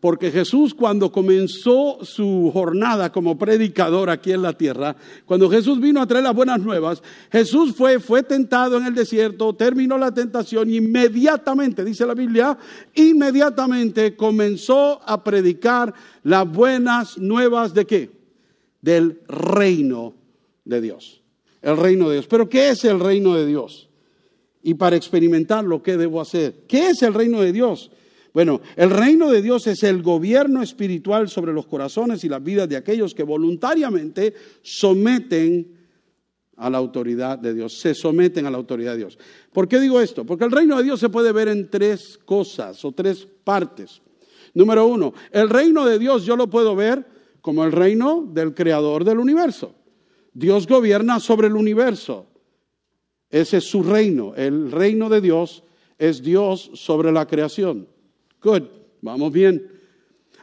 [0.00, 6.00] Porque Jesús cuando comenzó su jornada como predicador aquí en la tierra, cuando Jesús vino
[6.00, 10.70] a traer las buenas nuevas, Jesús fue, fue tentado en el desierto, terminó la tentación
[10.70, 12.56] y inmediatamente, dice la Biblia,
[12.94, 18.10] inmediatamente comenzó a predicar las buenas nuevas de qué?
[18.80, 20.14] Del reino
[20.64, 21.20] de Dios.
[21.60, 22.26] El reino de Dios.
[22.26, 23.90] Pero ¿qué es el reino de Dios?
[24.62, 26.64] Y para experimentarlo, ¿qué debo hacer?
[26.66, 27.90] ¿Qué es el reino de Dios?
[28.32, 32.68] Bueno, el reino de Dios es el gobierno espiritual sobre los corazones y las vidas
[32.68, 35.76] de aquellos que voluntariamente someten
[36.56, 39.18] a la autoridad de Dios, se someten a la autoridad de Dios.
[39.52, 40.24] ¿Por qué digo esto?
[40.24, 44.02] Porque el reino de Dios se puede ver en tres cosas o tres partes.
[44.54, 47.06] Número uno, el reino de Dios yo lo puedo ver
[47.40, 49.74] como el reino del creador del universo.
[50.34, 52.26] Dios gobierna sobre el universo.
[53.30, 54.34] Ese es su reino.
[54.36, 55.64] El reino de Dios
[55.98, 57.88] es Dios sobre la creación.
[58.42, 58.62] Good,
[59.02, 59.80] vamos bien.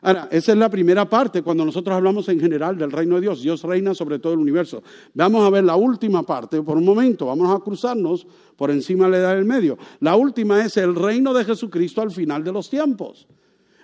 [0.01, 3.41] Ahora, esa es la primera parte cuando nosotros hablamos en general del reino de Dios.
[3.41, 4.83] Dios reina sobre todo el universo.
[5.13, 7.25] Vamos a ver la última parte por un momento.
[7.25, 9.77] Vamos a cruzarnos por encima de la edad del medio.
[9.99, 13.27] La última es el reino de Jesucristo al final de los tiempos.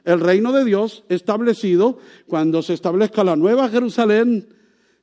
[0.05, 1.97] El reino de Dios establecido
[2.27, 4.47] cuando se establezca la nueva Jerusalén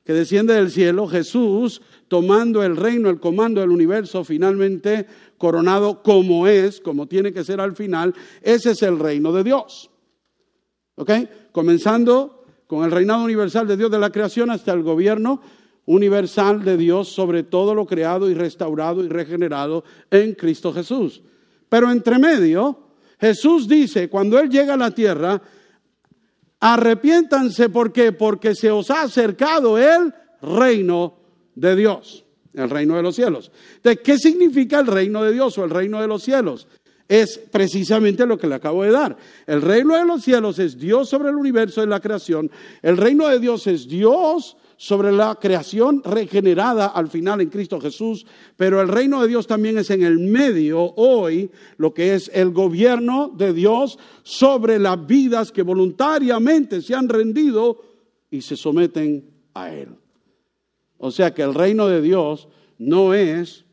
[0.05, 5.05] que desciende del cielo, Jesús tomando el reino, el comando del universo, finalmente
[5.41, 9.89] coronado como es, como tiene que ser al final, ese es el reino de Dios.
[10.95, 11.11] ¿Ok?
[11.51, 15.41] Comenzando con el reinado universal de Dios de la creación hasta el gobierno
[15.87, 21.23] universal de Dios sobre todo lo creado y restaurado y regenerado en Cristo Jesús.
[21.67, 22.77] Pero entre medio,
[23.19, 25.41] Jesús dice, cuando Él llega a la tierra,
[26.59, 28.11] arrepiéntanse, ¿por qué?
[28.11, 31.15] Porque se os ha acercado el reino
[31.55, 33.51] de Dios el reino de los cielos.
[33.83, 36.67] ¿De ¿qué significa el reino de Dios o el reino de los cielos?
[37.07, 39.17] Es precisamente lo que le acabo de dar.
[39.45, 42.49] El reino de los cielos es Dios sobre el universo y la creación.
[42.81, 48.25] El reino de Dios es Dios sobre la creación regenerada al final en Cristo Jesús,
[48.57, 52.49] pero el reino de Dios también es en el medio hoy lo que es el
[52.49, 57.79] gobierno de Dios sobre las vidas que voluntariamente se han rendido
[58.31, 60.00] y se someten a Él.
[61.03, 63.65] O sea que el reino de Dios no es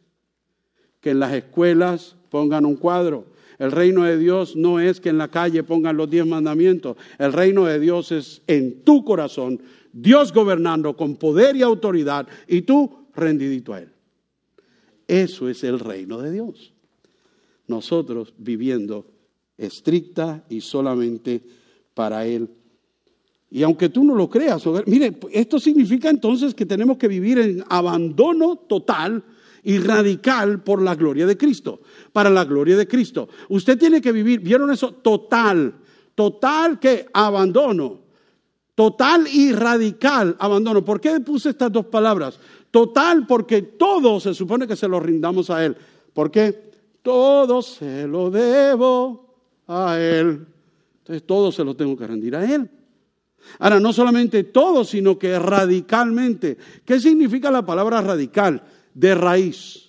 [1.03, 3.27] que en las escuelas pongan un cuadro.
[3.59, 6.97] El reino de Dios no es que en la calle pongan los diez mandamientos.
[7.19, 9.61] El reino de Dios es en tu corazón,
[9.93, 13.93] Dios gobernando con poder y autoridad y tú rendidito a Él.
[15.07, 16.73] Eso es el reino de Dios.
[17.67, 19.05] Nosotros viviendo
[19.59, 21.43] estricta y solamente
[21.93, 22.49] para Él
[23.51, 27.65] y aunque tú no lo creas, mire, esto significa entonces que tenemos que vivir en
[27.69, 29.25] abandono total
[29.63, 31.81] y radical por la gloria de Cristo,
[32.13, 33.29] para la gloria de Cristo.
[33.49, 34.93] Usted tiene que vivir, ¿vieron eso?
[34.93, 35.75] Total,
[36.15, 38.01] total que abandono,
[38.75, 40.85] total y radical abandono.
[40.85, 42.39] ¿Por qué puse estas dos palabras?
[42.71, 45.75] Total porque todo se supone que se lo rindamos a Él.
[46.13, 46.71] ¿Por qué?
[47.01, 49.35] Todo se lo debo
[49.67, 50.47] a Él.
[50.99, 52.71] Entonces todo se lo tengo que rendir a Él.
[53.59, 56.59] Ahora, no solamente todo, sino que radicalmente.
[56.85, 58.63] ¿Qué significa la palabra radical?
[58.95, 59.89] De raíz.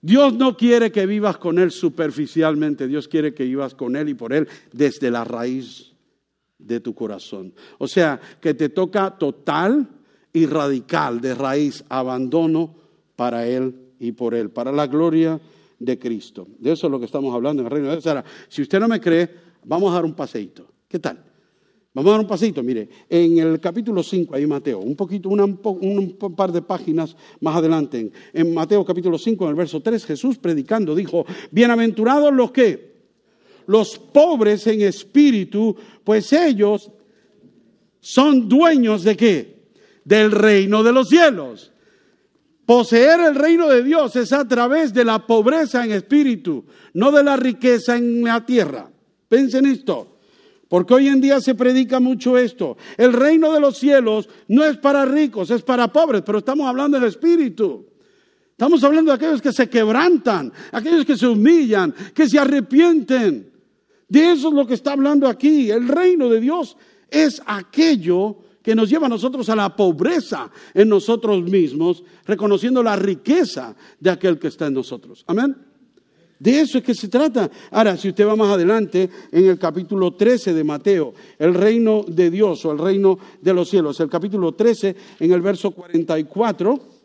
[0.00, 4.14] Dios no quiere que vivas con Él superficialmente, Dios quiere que vivas con Él y
[4.14, 5.92] por Él desde la raíz
[6.58, 7.52] de tu corazón.
[7.78, 9.88] O sea, que te toca total
[10.32, 12.76] y radical de raíz, abandono
[13.16, 15.40] para Él y por Él, para la gloria
[15.78, 16.46] de Cristo.
[16.58, 18.08] De eso es lo que estamos hablando en el reino de.
[18.08, 19.28] Ahora, si usted no me cree,
[19.64, 20.66] vamos a dar un paseíto.
[20.86, 21.27] ¿Qué tal?
[21.98, 22.62] Vamos a dar un paseíto.
[22.62, 28.12] Mire, en el capítulo 5, ahí Mateo, un poquito, un par de páginas más adelante,
[28.32, 32.92] en, Mateo capítulo 5, en el verso 3, Jesús predicando dijo, bienaventurados los que,
[33.66, 36.88] los pobres en espíritu, pues ellos
[37.98, 39.70] son dueños de qué?
[40.04, 41.72] Del reino de los cielos.
[42.64, 47.24] Poseer el reino de Dios es a través de la pobreza en espíritu, no de
[47.24, 48.88] la riqueza en la tierra.
[49.28, 50.17] Piensen esto,
[50.68, 52.76] porque hoy en día se predica mucho esto.
[52.96, 56.98] El reino de los cielos no es para ricos, es para pobres, pero estamos hablando
[56.98, 57.86] del espíritu.
[58.50, 63.52] Estamos hablando de aquellos que se quebrantan, aquellos que se humillan, que se arrepienten.
[64.08, 65.70] De eso es lo que está hablando aquí.
[65.70, 66.76] El reino de Dios
[67.08, 72.96] es aquello que nos lleva a nosotros a la pobreza en nosotros mismos, reconociendo la
[72.96, 75.24] riqueza de aquel que está en nosotros.
[75.26, 75.67] Amén.
[76.38, 77.50] De eso es que se trata.
[77.70, 82.30] Ahora, si usted va más adelante, en el capítulo 13 de Mateo, el reino de
[82.30, 86.97] Dios o el reino de los cielos, el capítulo 13, en el verso 44,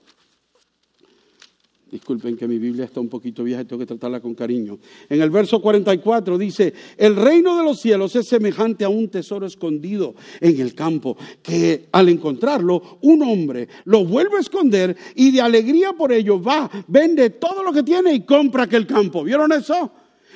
[1.93, 4.79] Disculpen que mi Biblia está un poquito vieja y tengo que tratarla con cariño.
[5.07, 9.45] En el verso 44 dice, el reino de los cielos es semejante a un tesoro
[9.45, 15.41] escondido en el campo, que al encontrarlo un hombre lo vuelve a esconder y de
[15.41, 19.23] alegría por ello va, vende todo lo que tiene y compra aquel campo.
[19.23, 19.91] ¿Vieron eso?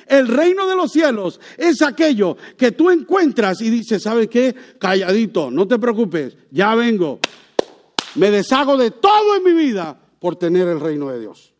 [0.06, 4.54] El reino de los cielos es aquello que tú encuentras y dices, ¿sabes qué?
[4.78, 7.18] Calladito, no te preocupes, ya vengo.
[8.14, 11.54] Me deshago de todo en mi vida por tener el reino de Dios.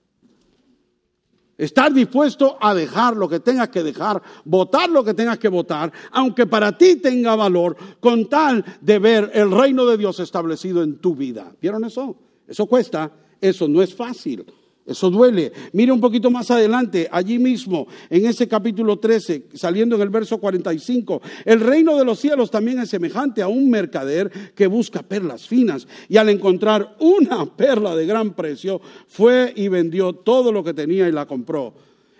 [1.56, 5.92] Estar dispuesto a dejar lo que tengas que dejar, votar lo que tengas que votar,
[6.12, 10.98] aunque para ti tenga valor, con tal de ver el reino de Dios establecido en
[10.98, 11.52] tu vida.
[11.60, 12.16] ¿Vieron eso?
[12.46, 14.46] Eso cuesta, eso no es fácil.
[14.88, 15.53] Eso duele.
[15.74, 20.38] Mire un poquito más adelante, allí mismo, en ese capítulo 13, saliendo en el verso
[20.38, 25.46] 45, el reino de los cielos también es semejante a un mercader que busca perlas
[25.46, 30.72] finas y al encontrar una perla de gran precio, fue y vendió todo lo que
[30.72, 31.74] tenía y la compró.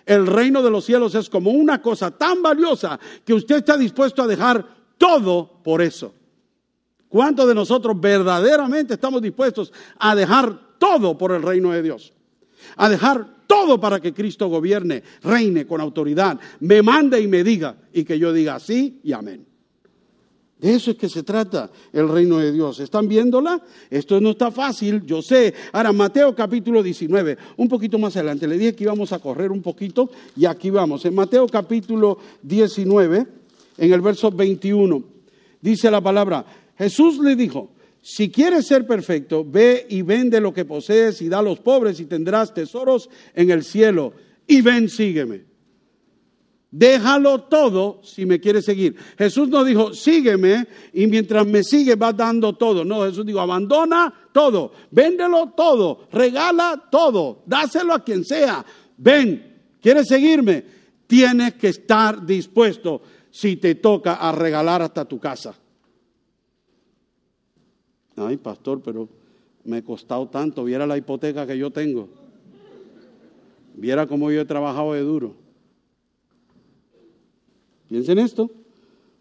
[0.05, 4.21] El reino de los cielos es como una cosa tan valiosa que usted está dispuesto
[4.21, 4.63] a dejar
[4.99, 6.13] todo por eso.
[7.07, 12.13] ¿Cuántos de nosotros verdaderamente estamos dispuestos a dejar todo por el reino de Dios?
[12.77, 17.75] A dejar todo para que Cristo gobierne, reine con autoridad, me mande y me diga,
[17.93, 19.49] y que yo diga sí y amén.
[20.59, 22.81] De eso es que se trata el reino de Dios.
[22.81, 23.61] ¿Están viéndola?
[23.89, 25.53] Esto no está fácil, yo sé.
[25.71, 28.45] Ahora, Mateo capítulo 19, un poquito más adelante.
[28.45, 31.05] Le dije que íbamos a correr un poquito y aquí vamos.
[31.05, 33.27] En Mateo capítulo 19,
[33.77, 35.01] en el verso 21,
[35.61, 36.45] dice la palabra,
[36.77, 37.69] Jesús le dijo,
[38.11, 41.99] si quieres ser perfecto, ve y vende lo que posees y da a los pobres
[41.99, 44.13] y tendrás tesoros en el cielo.
[44.47, 45.45] Y ven, sígueme.
[46.71, 48.95] Déjalo todo si me quieres seguir.
[49.15, 52.83] Jesús no dijo, sígueme y mientras me sigue va dando todo.
[52.83, 58.65] No, Jesús dijo, abandona todo, véndelo todo, regala todo, dáselo a quien sea.
[58.97, 60.65] Ven, ¿quieres seguirme?
[61.05, 65.53] Tienes que estar dispuesto si te toca a regalar hasta tu casa.
[68.19, 69.07] Ay, pastor, pero
[69.63, 70.63] me ha costado tanto.
[70.63, 72.09] Viera la hipoteca que yo tengo.
[73.75, 75.35] Viera cómo yo he trabajado de duro.
[77.87, 78.51] Piensen esto,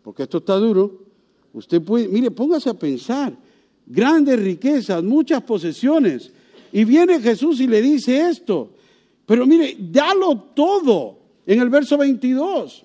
[0.02, 1.04] porque esto está duro.
[1.52, 3.32] Usted puede, mire, póngase a pensar.
[3.86, 6.32] Grandes riquezas, muchas posesiones.
[6.72, 8.70] Y viene Jesús y le dice esto.
[9.24, 11.18] Pero mire, dalo todo.
[11.46, 12.84] En el verso 22.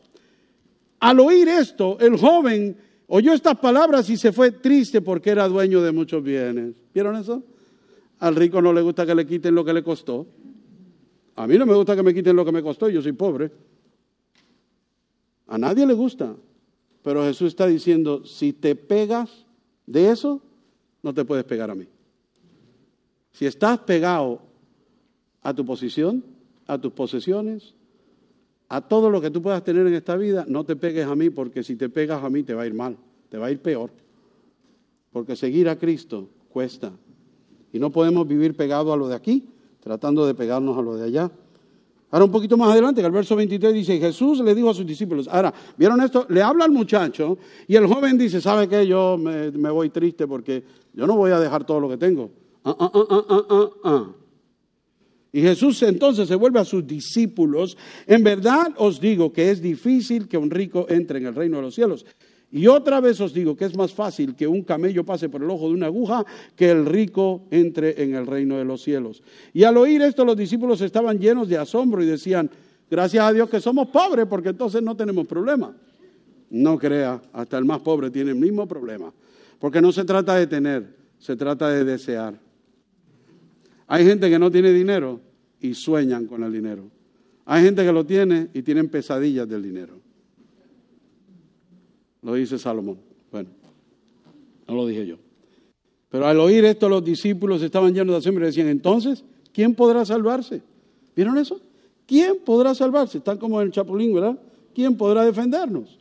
[1.00, 5.82] Al oír esto, el joven oyó estas palabras y se fue triste porque era dueño
[5.82, 6.76] de muchos bienes.
[6.94, 7.44] ¿Vieron eso?
[8.20, 10.28] Al rico no le gusta que le quiten lo que le costó.
[11.36, 13.52] A mí no me gusta que me quiten lo que me costó, yo soy pobre.
[15.48, 16.36] A nadie le gusta.
[17.02, 19.46] Pero Jesús está diciendo, si te pegas
[19.86, 20.42] de eso,
[21.02, 21.86] no te puedes pegar a mí.
[23.34, 24.42] Si estás pegado
[25.42, 26.24] a tu posición,
[26.66, 27.74] a tus posesiones,
[28.70, 31.30] a todo lo que tú puedas tener en esta vida, no te pegues a mí,
[31.30, 32.98] porque si te pegas a mí te va a ir mal,
[33.30, 33.92] te va a ir peor.
[35.12, 36.92] Porque seguir a Cristo cuesta.
[37.72, 39.46] Y no podemos vivir pegados a lo de aquí,
[39.80, 41.32] tratando de pegarnos a lo de allá.
[42.14, 44.86] Ahora un poquito más adelante, que el verso 23 dice, Jesús le dijo a sus
[44.86, 46.28] discípulos, ahora, ¿vieron esto?
[46.30, 48.86] Le habla al muchacho y el joven dice, ¿sabe qué?
[48.86, 52.30] Yo me, voy triste porque yo no voy a dejar todo lo que tengo.
[52.64, 54.08] Ah, ah, ah.
[55.36, 57.76] Y Jesús entonces se vuelve a sus discípulos.
[58.06, 61.64] En verdad os digo que es difícil que un rico entre en el reino de
[61.64, 62.06] los cielos.
[62.52, 65.50] Y otra vez os digo que es más fácil que un camello pase por el
[65.50, 66.24] ojo de una aguja
[66.56, 69.24] que el rico entre en el reino de los cielos.
[69.54, 72.52] Y al oír esto los discípulos estaban llenos de asombro y decían,
[72.92, 75.76] gracias a Dios que somos pobres porque entonces no tenemos problema.
[76.52, 79.12] No crea, hasta el más pobre tiene el mismo problema.
[79.58, 82.43] Porque no se trata de tener, se trata de desear.
[83.88, 85.20] Hay gente que no tiene dinero
[85.60, 86.90] y sueñan con el dinero.
[87.46, 90.00] Hay gente que lo tiene y tienen pesadillas del dinero.
[92.22, 92.98] Lo dice Salomón.
[93.32, 93.50] Bueno,
[94.68, 95.18] no lo dije yo.
[96.10, 100.06] Pero al oír esto los discípulos estaban llenos de asombro y decían, entonces, ¿quién podrá
[100.06, 100.62] salvarse?
[101.16, 101.60] ¿Vieron eso?
[102.06, 103.18] ¿Quién podrá salvarse?
[103.18, 104.40] Están como en el Chapulín, ¿verdad?
[104.74, 106.00] ¿Quién podrá defendernos?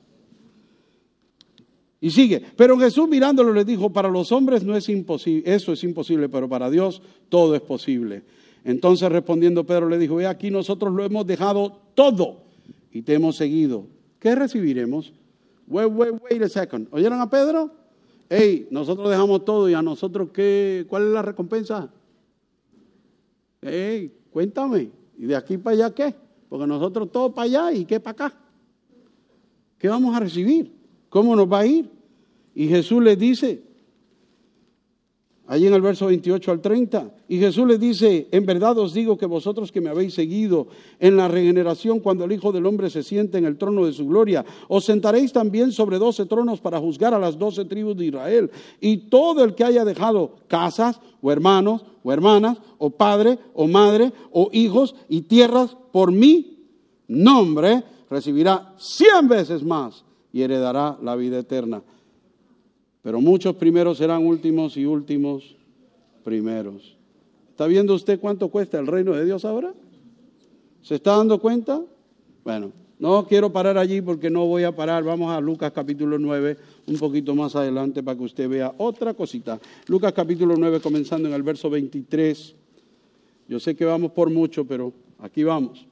[2.03, 5.85] Y sigue, pero Jesús mirándolo les dijo, para los hombres no es imposible, eso es
[5.85, 8.25] imposible, pero para Dios todo es posible.
[8.65, 12.43] Entonces respondiendo Pedro le dijo, ve aquí nosotros lo hemos dejado todo
[12.91, 13.87] y te hemos seguido.
[14.19, 15.13] ¿Qué recibiremos?
[15.69, 16.89] Wait, wait, wait a second.
[16.91, 17.71] ¿Oyeron a Pedro?
[18.29, 21.89] Hey, nosotros dejamos todo y a nosotros qué, ¿cuál es la recompensa?
[23.61, 24.91] Hey, cuéntame.
[25.17, 26.13] ¿Y de aquí para allá qué?
[26.49, 28.41] Porque nosotros todo para allá y qué para acá.
[29.79, 30.82] ¿Qué vamos a recibir?
[31.13, 31.91] ¿Cómo nos va a ir?
[32.55, 33.63] Y Jesús les dice,
[35.47, 37.11] Allí en el verso 28 al 30.
[37.29, 41.19] Y Jesús les dice, en verdad os digo que vosotros que me habéis seguido en
[41.19, 44.47] la regeneración, cuando el Hijo del Hombre se siente en el trono de su gloria,
[44.69, 48.51] os sentaréis también sobre doce tronos para juzgar a las doce tribus de Israel.
[48.81, 54.11] Y todo el que haya dejado casas, o hermanos, o hermanas, o padre, o madre,
[54.31, 56.65] o hijos y tierras por mi
[57.09, 61.83] nombre, recibirá cien veces más y heredará la vida eterna.
[63.03, 65.57] Pero muchos primeros serán últimos y últimos
[66.25, 66.97] primeros.
[67.51, 69.75] ¿Está viendo usted cuánto cuesta el reino de Dios ahora?
[70.83, 71.83] ¿Se está dando cuenta?
[72.45, 75.03] Bueno, no quiero parar allí porque no voy a parar.
[75.03, 79.61] Vamos a Lucas capítulo 9, un poquito más adelante para que usted vea otra cosita.
[79.89, 82.55] Lucas capítulo 9, comenzando en el verso 23.
[83.49, 85.87] Yo sé que vamos por mucho, pero aquí vamos.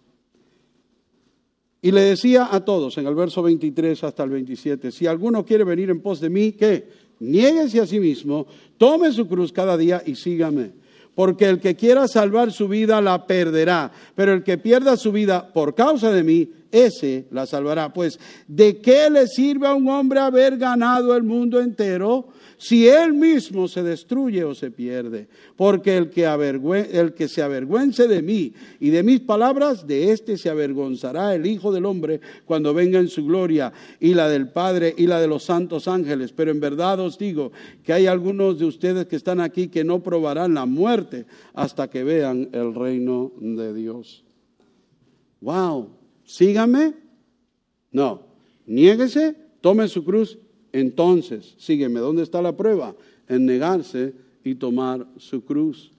[1.83, 5.64] Y le decía a todos en el verso 23 hasta el 27, si alguno quiere
[5.64, 6.88] venir en pos de mí, ¿qué?
[7.21, 10.73] Niéguese a sí mismo, tome su cruz cada día y sígame.
[11.14, 15.53] Porque el que quiera salvar su vida la perderá, pero el que pierda su vida
[15.53, 17.93] por causa de mí, ese la salvará.
[17.93, 22.29] Pues, ¿de qué le sirve a un hombre haber ganado el mundo entero
[22.61, 25.29] si él mismo se destruye o se pierde.
[25.57, 31.35] Porque el que, se avergüence de mí y de mis palabras, de éste se avergonzará
[31.35, 35.18] el Hijo del Hombre cuando venga en su gloria y la del Padre y la
[35.23, 36.33] de los santos ángeles.
[36.33, 37.51] Pero en verdad os digo
[37.83, 42.05] que hay algunos de ustedes que están aquí que no probarán la muerte hasta que
[42.05, 44.23] vean el reino de Dios.
[45.40, 45.88] Wow,
[46.25, 46.92] sígame.
[47.90, 48.20] No,
[48.66, 50.38] niéguese, tome su cruz
[50.73, 52.95] entonces, sígueme, ¿dónde está la prueba?
[53.29, 55.91] En negarse y tomar su cruz.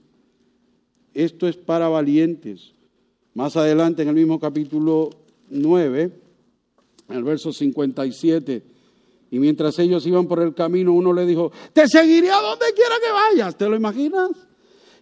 [1.13, 2.73] Esto es para valientes.
[3.33, 5.09] Más adelante en el mismo capítulo
[5.49, 6.11] 9,
[7.09, 8.63] en el verso 57,
[9.31, 12.95] y mientras ellos iban por el camino, uno le dijo, te seguiré a donde quiera
[13.01, 13.57] que vayas.
[13.57, 14.31] ¿Te lo imaginas?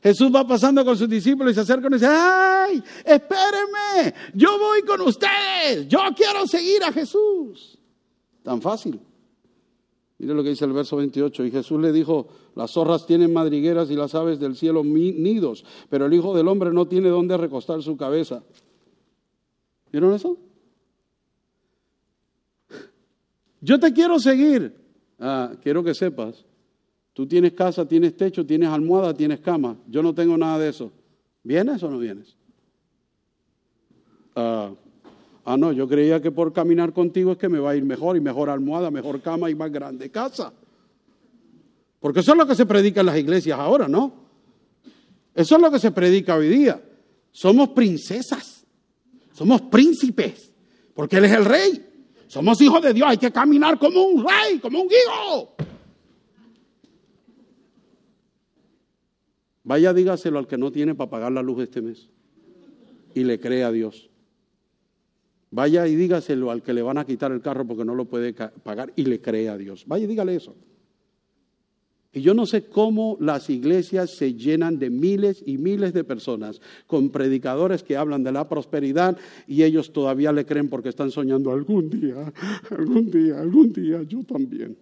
[0.02, 4.84] Jesús va pasando con sus discípulos y se acerca y dice, ay, espérenme, yo voy
[4.84, 7.78] con ustedes, yo quiero seguir a Jesús.
[8.44, 9.00] Tan fácil.
[10.20, 11.46] Mire lo que dice el verso 28.
[11.46, 16.06] Y Jesús le dijo, las zorras tienen madrigueras y las aves del cielo nidos, pero
[16.06, 18.44] el Hijo del Hombre no tiene dónde recostar su cabeza.
[19.92, 20.38] ¿Vieron eso?
[23.62, 24.76] Yo te quiero seguir.
[25.20, 26.46] Ah, quiero que sepas,
[27.14, 29.78] tú tienes casa, tienes techo, tienes almohada, tienes cama.
[29.88, 30.92] Yo no tengo nada de eso.
[31.44, 32.36] ¿Vienes o no vienes?
[34.36, 34.72] Ah,
[35.46, 38.16] Ah, no, yo creía que por caminar contigo es que me va a ir mejor
[38.18, 40.54] y mejor almohada, mejor cama y más grande casa.
[42.00, 44.14] Porque eso es lo que se predica en las iglesias ahora, ¿no?
[45.34, 46.82] Eso es lo que se predica hoy día.
[47.32, 48.66] Somos princesas,
[49.32, 50.54] somos príncipes,
[50.94, 51.86] porque Él es el rey.
[52.28, 55.56] Somos hijos de Dios, hay que caminar como un rey, como un hijo.
[59.64, 62.10] Vaya, dígaselo al que no tiene para pagar la luz este mes
[63.14, 64.09] y le cree a Dios.
[65.52, 68.34] Vaya y dígaselo al que le van a quitar el carro porque no lo puede
[68.34, 69.86] pagar y le cree a Dios.
[69.88, 70.56] Vaya y dígale eso.
[72.12, 76.60] Y yo no sé cómo las iglesias se llenan de miles y miles de personas
[76.88, 81.52] con predicadores que hablan de la prosperidad y ellos todavía le creen porque están soñando
[81.52, 82.34] algún día,
[82.72, 84.78] algún día, algún día, yo también.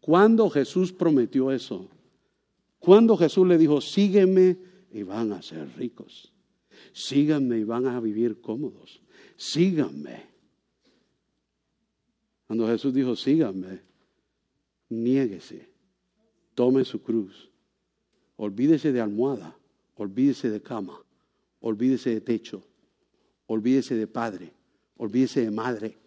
[0.00, 1.88] ¿Cuándo Jesús prometió eso?
[2.78, 4.58] ¿Cuándo Jesús le dijo, sígueme
[4.92, 6.32] y van a ser ricos?
[6.92, 9.01] Síganme y van a vivir cómodos
[9.42, 10.22] síganme.
[12.46, 13.80] Cuando Jesús dijo, síganme,
[14.88, 15.68] niéguese,
[16.54, 17.50] tome su cruz,
[18.36, 19.56] olvídese de almohada,
[19.96, 21.02] olvídese de cama,
[21.60, 22.62] olvídese de techo,
[23.46, 24.52] olvídese de padre,
[24.96, 25.98] olvídese de madre,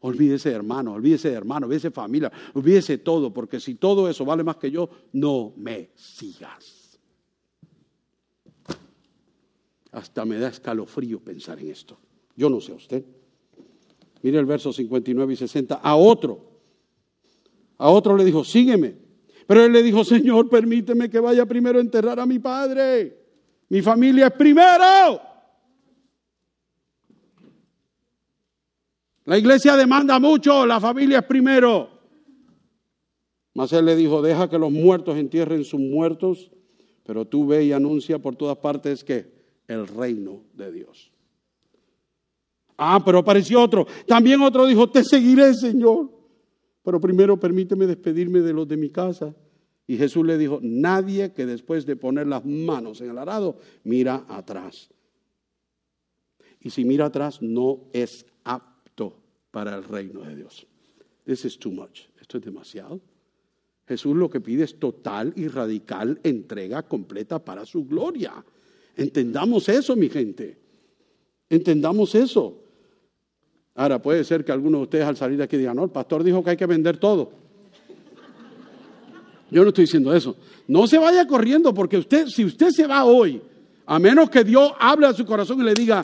[0.00, 4.10] olvídese de hermano, olvídese de hermano, olvídese de familia, olvídese de todo, porque si todo
[4.10, 6.98] eso vale más que yo, no me sigas.
[9.90, 11.96] Hasta me da escalofrío pensar en esto.
[12.36, 13.04] Yo no sé a usted.
[14.22, 15.74] Mire el verso 59 y 60.
[15.76, 16.40] A otro,
[17.78, 18.96] a otro le dijo, sígueme.
[19.46, 23.18] Pero él le dijo, Señor, permíteme que vaya primero a enterrar a mi padre.
[23.68, 25.20] Mi familia es primero.
[29.26, 31.88] La iglesia demanda mucho, la familia es primero.
[33.54, 36.50] Mas él le dijo, deja que los muertos entierren sus muertos,
[37.04, 39.32] pero tú ve y anuncia por todas partes que
[39.68, 41.13] el reino de Dios.
[42.76, 43.86] Ah, pero apareció otro.
[44.06, 46.10] También otro dijo, te seguiré, Señor.
[46.82, 49.34] Pero primero permíteme despedirme de los de mi casa.
[49.86, 54.24] Y Jesús le dijo, nadie que después de poner las manos en el arado mira
[54.28, 54.90] atrás.
[56.60, 59.18] Y si mira atrás no es apto
[59.50, 60.66] para el reino de Dios.
[61.24, 62.02] This is too much.
[62.20, 63.00] Esto es demasiado.
[63.86, 68.32] Jesús lo que pide es total y radical entrega completa para su gloria.
[68.96, 70.58] Entendamos eso, mi gente.
[71.50, 72.63] Entendamos eso.
[73.74, 76.22] Ahora, puede ser que algunos de ustedes al salir de aquí digan, no, el pastor
[76.22, 77.32] dijo que hay que vender todo.
[79.50, 80.36] Yo no estoy diciendo eso.
[80.66, 83.42] No se vaya corriendo porque usted, si usted se va hoy,
[83.86, 86.00] a menos que Dios hable a su corazón y le diga,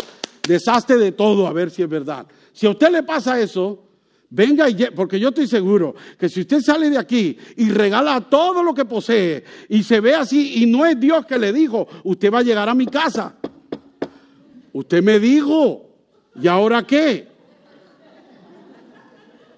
[0.47, 2.27] deshazte de todo a ver si es verdad.
[2.53, 3.83] Si a usted le pasa eso,
[4.29, 8.63] venga y porque yo estoy seguro que si usted sale de aquí y regala todo
[8.63, 12.33] lo que posee y se ve así y no es Dios que le dijo, usted
[12.33, 13.37] va a llegar a mi casa.
[14.73, 15.87] Usted me dijo,
[16.41, 17.30] ¿y ahora qué?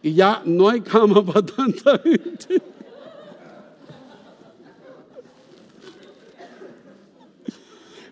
[0.03, 2.61] Y ya no hay cama para tanta gente.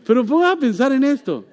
[0.06, 1.44] Pero ponga a pensar en esto.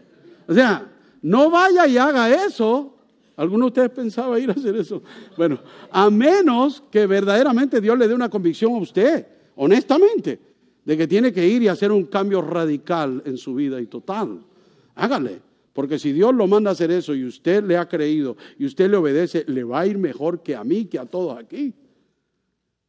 [0.48, 0.88] O sea,
[1.22, 2.94] no vaya y haga eso.
[3.36, 5.04] ¿Alguno de ustedes pensaba ir a hacer eso?
[5.36, 5.60] Bueno,
[5.92, 9.28] a menos que verdaderamente Dios le dé una convicción a usted,
[9.58, 10.40] honestamente,
[10.84, 14.40] de que tiene que ir y hacer un cambio radical en su vida y total.
[14.96, 15.47] Hágale.
[15.78, 18.90] Porque si Dios lo manda a hacer eso y usted le ha creído y usted
[18.90, 21.72] le obedece, le va a ir mejor que a mí, que a todos aquí.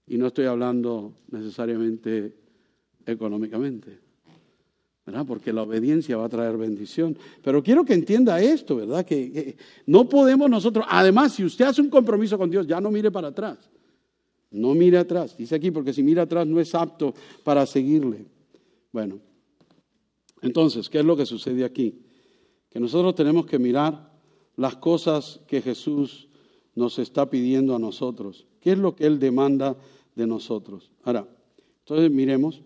[0.06, 2.34] Y no estoy hablando necesariamente
[3.04, 3.98] económicamente,
[5.04, 5.26] ¿verdad?
[5.26, 7.14] Porque la obediencia va a traer bendición.
[7.44, 9.04] Pero quiero que entienda esto, ¿verdad?
[9.04, 12.90] Que, que no podemos nosotros, además, si usted hace un compromiso con Dios, ya no
[12.90, 13.58] mire para atrás.
[14.50, 15.36] No mire atrás.
[15.36, 17.12] Dice aquí, porque si mira atrás no es apto
[17.44, 18.24] para seguirle.
[18.92, 19.18] Bueno,
[20.40, 22.07] entonces, ¿qué es lo que sucede aquí?
[22.70, 24.12] Que nosotros tenemos que mirar
[24.56, 26.28] las cosas que Jesús
[26.74, 28.46] nos está pidiendo a nosotros.
[28.60, 29.76] ¿Qué es lo que Él demanda
[30.14, 30.90] de nosotros?
[31.04, 31.26] Ahora,
[31.80, 32.62] entonces miremos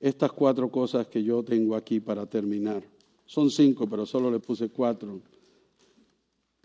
[0.00, 2.82] estas cuatro cosas que yo tengo aquí para terminar.
[3.26, 5.20] Son cinco, pero solo le puse cuatro.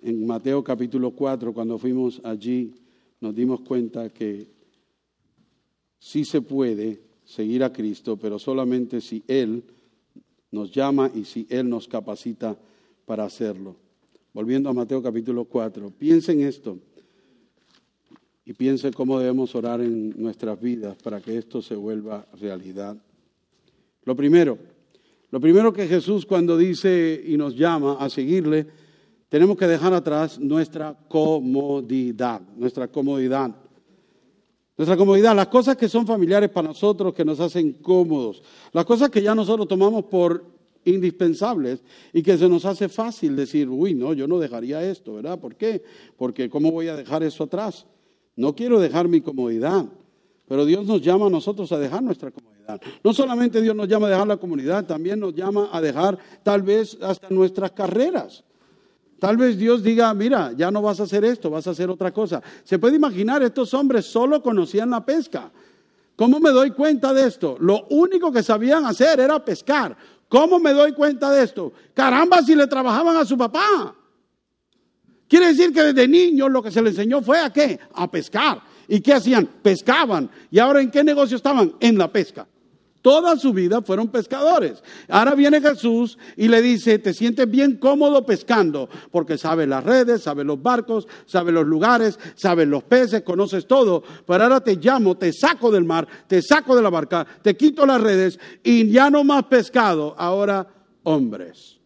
[0.02, 2.74] En Mateo capítulo 4, cuando fuimos allí,
[3.20, 4.48] nos dimos cuenta que
[6.00, 9.64] sí se puede seguir a Cristo, pero solamente si Él
[10.54, 12.56] nos llama y si Él nos capacita
[13.06, 13.76] para hacerlo.
[14.34, 16.78] Volviendo a Mateo capítulo 4, piensen esto
[18.46, 22.96] y piensen cómo debemos orar en nuestras vidas para que esto se vuelva realidad.
[24.04, 24.60] Lo primero,
[25.32, 28.68] lo primero que Jesús cuando dice y nos llama a seguirle,
[29.30, 33.56] tenemos que dejar atrás nuestra comodidad, nuestra comodidad.
[34.84, 39.10] Nuestra comodidad, las cosas que son familiares para nosotros, que nos hacen cómodos, las cosas
[39.10, 40.44] que ya nosotros tomamos por
[40.84, 41.82] indispensables
[42.12, 45.40] y que se nos hace fácil decir, uy, no, yo no dejaría esto, ¿verdad?
[45.40, 45.82] ¿Por qué?
[46.18, 47.86] Porque ¿cómo voy a dejar eso atrás?
[48.36, 49.86] No quiero dejar mi comodidad,
[50.50, 52.82] pero Dios nos llama a nosotros a dejar nuestra comodidad.
[53.06, 56.62] No solamente Dios nos llama a dejar la comunidad, también nos llama a dejar tal
[56.62, 58.44] vez hasta nuestras carreras.
[59.24, 62.12] Tal vez Dios diga, mira, ya no vas a hacer esto, vas a hacer otra
[62.12, 62.44] cosa.
[62.66, 65.50] Se puede imaginar, estos hombres solo conocían la pesca.
[66.18, 67.56] ¿Cómo me doy cuenta de esto?
[67.62, 69.96] Lo único que sabían hacer era pescar.
[70.28, 71.72] ¿Cómo me doy cuenta de esto?
[71.94, 73.96] Caramba, si le trabajaban a su papá.
[75.30, 77.80] Quiere decir que desde niños lo que se le enseñó fue a qué?
[77.94, 78.62] A pescar.
[78.90, 79.46] ¿Y qué hacían?
[79.46, 80.30] Pescaban.
[80.52, 81.76] ¿Y ahora en qué negocio estaban?
[81.80, 82.46] En la pesca.
[83.04, 84.82] Toda su vida fueron pescadores.
[85.10, 90.22] Ahora viene Jesús y le dice, te sientes bien cómodo pescando, porque sabes las redes,
[90.22, 94.04] sabes los barcos, sabes los lugares, sabes los peces, conoces todo.
[94.26, 97.86] Pero ahora te llamo, te saco del mar, te saco de la barca, te quito
[97.86, 100.66] las redes y ya no más pescado, ahora
[101.04, 101.82] hombres.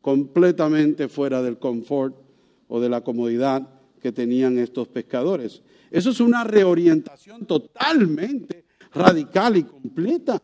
[0.00, 2.16] Completamente fuera del confort
[2.68, 3.68] o de la comodidad
[4.00, 5.60] que tenían estos pescadores.
[5.90, 8.67] Eso es una reorientación totalmente
[8.98, 10.42] radical y completa.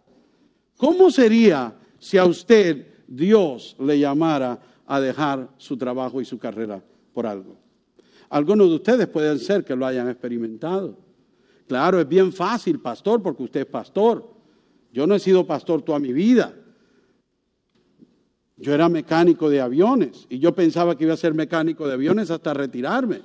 [0.76, 6.82] ¿Cómo sería si a usted Dios le llamara a dejar su trabajo y su carrera
[7.12, 7.56] por algo?
[8.30, 10.98] Algunos de ustedes pueden ser que lo hayan experimentado.
[11.66, 14.28] Claro, es bien fácil, pastor, porque usted es pastor.
[14.92, 16.54] Yo no he sido pastor toda mi vida.
[18.56, 22.30] Yo era mecánico de aviones y yo pensaba que iba a ser mecánico de aviones
[22.30, 23.22] hasta retirarme.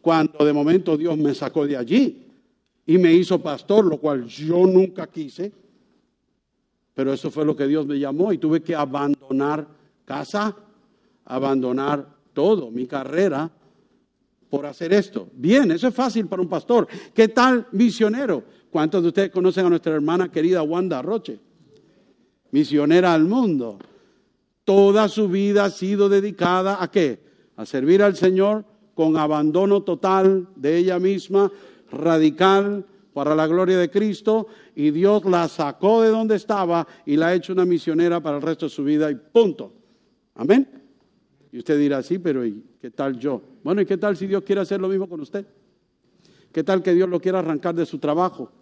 [0.00, 2.27] Cuando de momento Dios me sacó de allí
[2.88, 5.52] y me hizo pastor, lo cual yo nunca quise.
[6.94, 9.68] Pero eso fue lo que Dios me llamó y tuve que abandonar
[10.06, 10.56] casa,
[11.26, 13.50] abandonar todo, mi carrera,
[14.48, 15.28] por hacer esto.
[15.34, 16.88] Bien, eso es fácil para un pastor.
[17.12, 18.42] ¿Qué tal misionero?
[18.70, 21.38] ¿Cuántos de ustedes conocen a nuestra hermana querida Wanda Roche?
[22.52, 23.78] Misionera al mundo.
[24.64, 27.20] Toda su vida ha sido dedicada a qué?
[27.56, 28.64] A servir al Señor
[28.94, 31.52] con abandono total de ella misma,
[31.90, 37.28] radical, para la gloria de Cristo, y Dios la sacó de donde estaba y la
[37.28, 39.72] ha hecho una misionera para el resto de su vida y punto.
[40.36, 40.68] Amén.
[41.50, 43.42] Y usted dirá, sí, pero ¿y qué tal yo?
[43.64, 45.44] Bueno, ¿y qué tal si Dios quiere hacer lo mismo con usted?
[46.52, 48.52] ¿Qué tal que Dios lo quiera arrancar de su trabajo,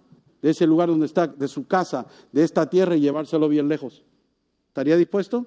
[0.41, 4.05] de ese lugar donde está, de su casa, de esta tierra y llevárselo bien lejos?
[4.69, 5.47] ¿Estaría dispuesto?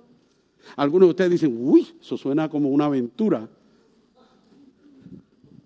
[0.76, 3.50] Algunos de ustedes dicen, uy, eso suena como una aventura.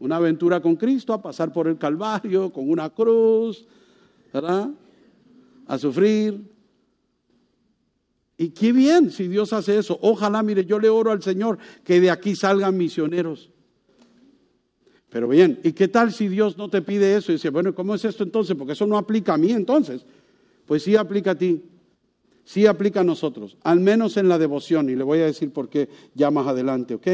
[0.04, 3.66] Una aventura con Cristo, a pasar por el Calvario, con una cruz,
[4.34, 4.70] ¿verdad?
[5.66, 6.44] A sufrir,
[8.38, 9.98] y qué bien si Dios hace eso.
[10.02, 13.50] Ojalá, mire, yo le oro al Señor que de aquí salgan misioneros.
[15.10, 17.32] Pero bien, ¿y qué tal si Dios no te pide eso?
[17.32, 18.58] Y dice, bueno, ¿cómo es esto entonces?
[18.58, 20.06] Porque eso no aplica a mí entonces.
[20.66, 21.64] Pues sí aplica a ti,
[22.44, 24.90] sí aplica a nosotros, al menos en la devoción.
[24.90, 27.08] Y le voy a decir por qué ya más adelante, ¿ok?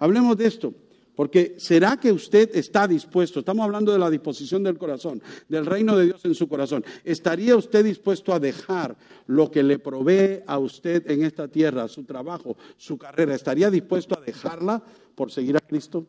[0.00, 0.74] Hablemos de esto.
[1.14, 3.40] Porque ¿será que usted está dispuesto?
[3.40, 6.84] Estamos hablando de la disposición del corazón, del reino de Dios en su corazón.
[7.04, 8.96] ¿Estaría usted dispuesto a dejar
[9.26, 13.34] lo que le provee a usted en esta tierra, su trabajo, su carrera?
[13.34, 14.82] ¿Estaría dispuesto a dejarla
[15.14, 16.06] por seguir a Cristo?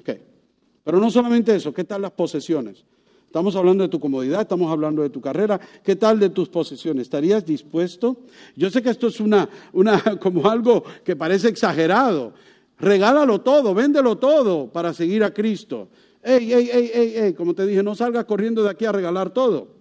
[0.00, 0.10] Ok.
[0.82, 2.86] Pero no solamente eso, ¿qué tal las posesiones?
[3.30, 5.60] Estamos hablando de tu comodidad, estamos hablando de tu carrera.
[5.84, 7.02] ¿Qué tal de tus posesiones?
[7.02, 8.22] ¿Estarías dispuesto?
[8.56, 12.34] Yo sé que esto es una, una, como algo que parece exagerado.
[12.76, 15.90] Regálalo todo, véndelo todo para seguir a Cristo.
[16.24, 19.30] Ey, ey, ey, ey, ey, como te dije, no salgas corriendo de aquí a regalar
[19.30, 19.76] todo.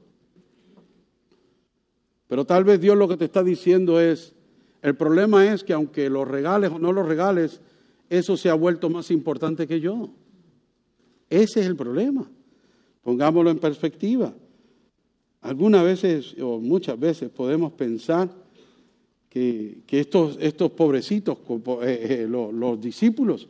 [2.27, 4.35] Pero tal vez Dios lo que te está diciendo es,
[4.83, 7.61] el problema es que aunque lo regales o no lo regales,
[8.11, 10.11] eso se ha vuelto más importante que yo.
[11.31, 12.29] Ese es el problema.
[13.03, 14.33] Pongámoslo en perspectiva.
[15.41, 18.29] Algunas veces o muchas veces podemos pensar
[19.29, 21.37] que, estos, estos, pobrecitos,
[21.83, 23.47] eh, eh, los, discípulos,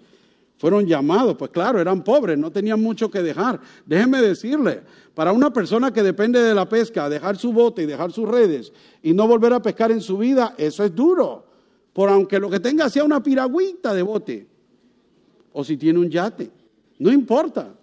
[0.57, 3.61] fueron llamados, pues claro, eran pobres, no tenían mucho que dejar.
[3.85, 4.81] Déjenme decirle,
[5.15, 8.73] para una persona que depende de la pesca, dejar su bote y dejar sus redes
[9.01, 11.45] y no volver a pescar en su vida, eso es duro.
[11.93, 14.47] Por aunque lo que tenga sea una piragüita de bote,
[15.53, 16.51] o si tiene un yate,
[16.99, 17.78] no importa.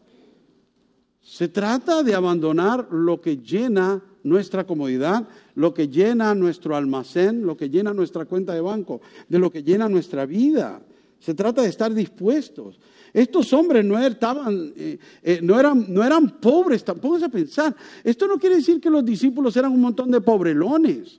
[1.27, 7.57] Se trata de abandonar lo que llena nuestra comodidad, lo que llena nuestro almacén, lo
[7.57, 10.81] que llena nuestra cuenta de banco, de lo que llena nuestra vida.
[11.19, 12.79] Se trata de estar dispuestos.
[13.13, 17.75] Estos hombres no, estaban, eh, eh, no, eran, no eran pobres, tampoco a pensar.
[18.05, 21.19] Esto no quiere decir que los discípulos eran un montón de pobrelones,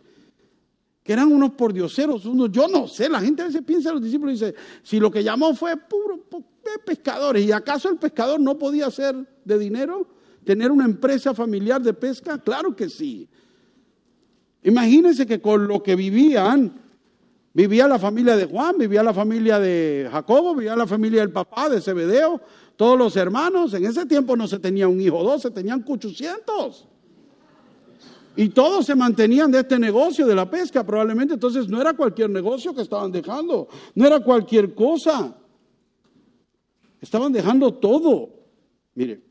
[1.07, 4.33] que eran unos pordioseros, unos, yo no sé, la gente a veces piensa los discípulos
[4.33, 6.19] y dice, si lo que llamó fue puro,
[6.85, 7.45] pescadores.
[7.45, 10.05] ¿Y acaso el pescador no podía ser de dinero?
[10.43, 12.37] ¿Tener una empresa familiar de pesca?
[12.37, 13.29] Claro que sí.
[14.63, 16.73] Imagínense que con lo que vivían,
[17.53, 21.69] vivía la familia de Juan, vivía la familia de Jacobo, vivía la familia del papá
[21.69, 22.41] de Zebedeo,
[22.75, 23.73] todos los hermanos.
[23.73, 26.85] En ese tiempo no se tenía un hijo dos, se tenían 800.
[28.37, 31.33] Y todos se mantenían de este negocio de la pesca, probablemente.
[31.33, 35.35] Entonces no era cualquier negocio que estaban dejando, no era cualquier cosa.
[37.01, 38.29] Estaban dejando todo.
[38.93, 39.21] Mire,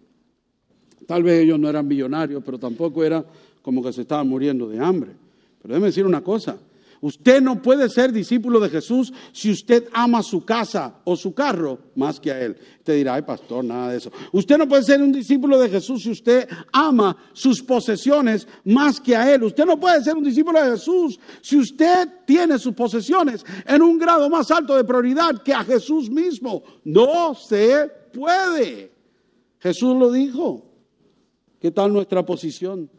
[1.06, 3.24] tal vez ellos no eran millonarios, pero tampoco era
[3.62, 5.12] como que se estaban muriendo de hambre.
[5.62, 6.58] Pero déjeme decir una cosa.
[7.06, 11.78] Usted no puede ser discípulo de Jesús si usted ama su casa o su carro
[11.94, 12.56] más que a Él.
[12.78, 14.10] Usted dirá, ay pastor, nada de eso.
[14.32, 19.14] Usted no puede ser un discípulo de Jesús si usted ama sus posesiones más que
[19.14, 19.44] a Él.
[19.44, 24.00] Usted no puede ser un discípulo de Jesús si usted tiene sus posesiones en un
[24.00, 26.64] grado más alto de prioridad que a Jesús mismo.
[26.82, 28.90] No se puede.
[29.60, 30.66] Jesús lo dijo.
[31.60, 32.90] ¿Qué tal nuestra posición?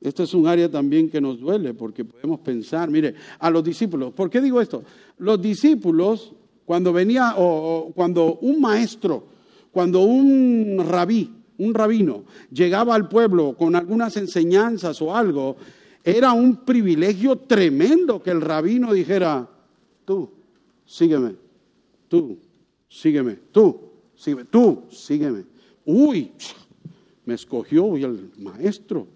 [0.00, 4.14] Este es un área también que nos duele porque podemos pensar, mire, a los discípulos,
[4.14, 4.82] ¿por qué digo esto?
[5.18, 6.32] Los discípulos,
[6.64, 9.24] cuando venía, o, cuando un maestro,
[9.70, 15.56] cuando un rabí, un rabino, llegaba al pueblo con algunas enseñanzas o algo,
[16.02, 19.46] era un privilegio tremendo que el rabino dijera,
[20.06, 20.30] tú,
[20.86, 21.34] sígueme,
[22.08, 22.38] tú,
[22.88, 23.80] sígueme, tú,
[24.16, 25.44] sígueme, tú, sígueme.
[25.84, 26.32] Uy,
[27.26, 29.06] me escogió y el maestro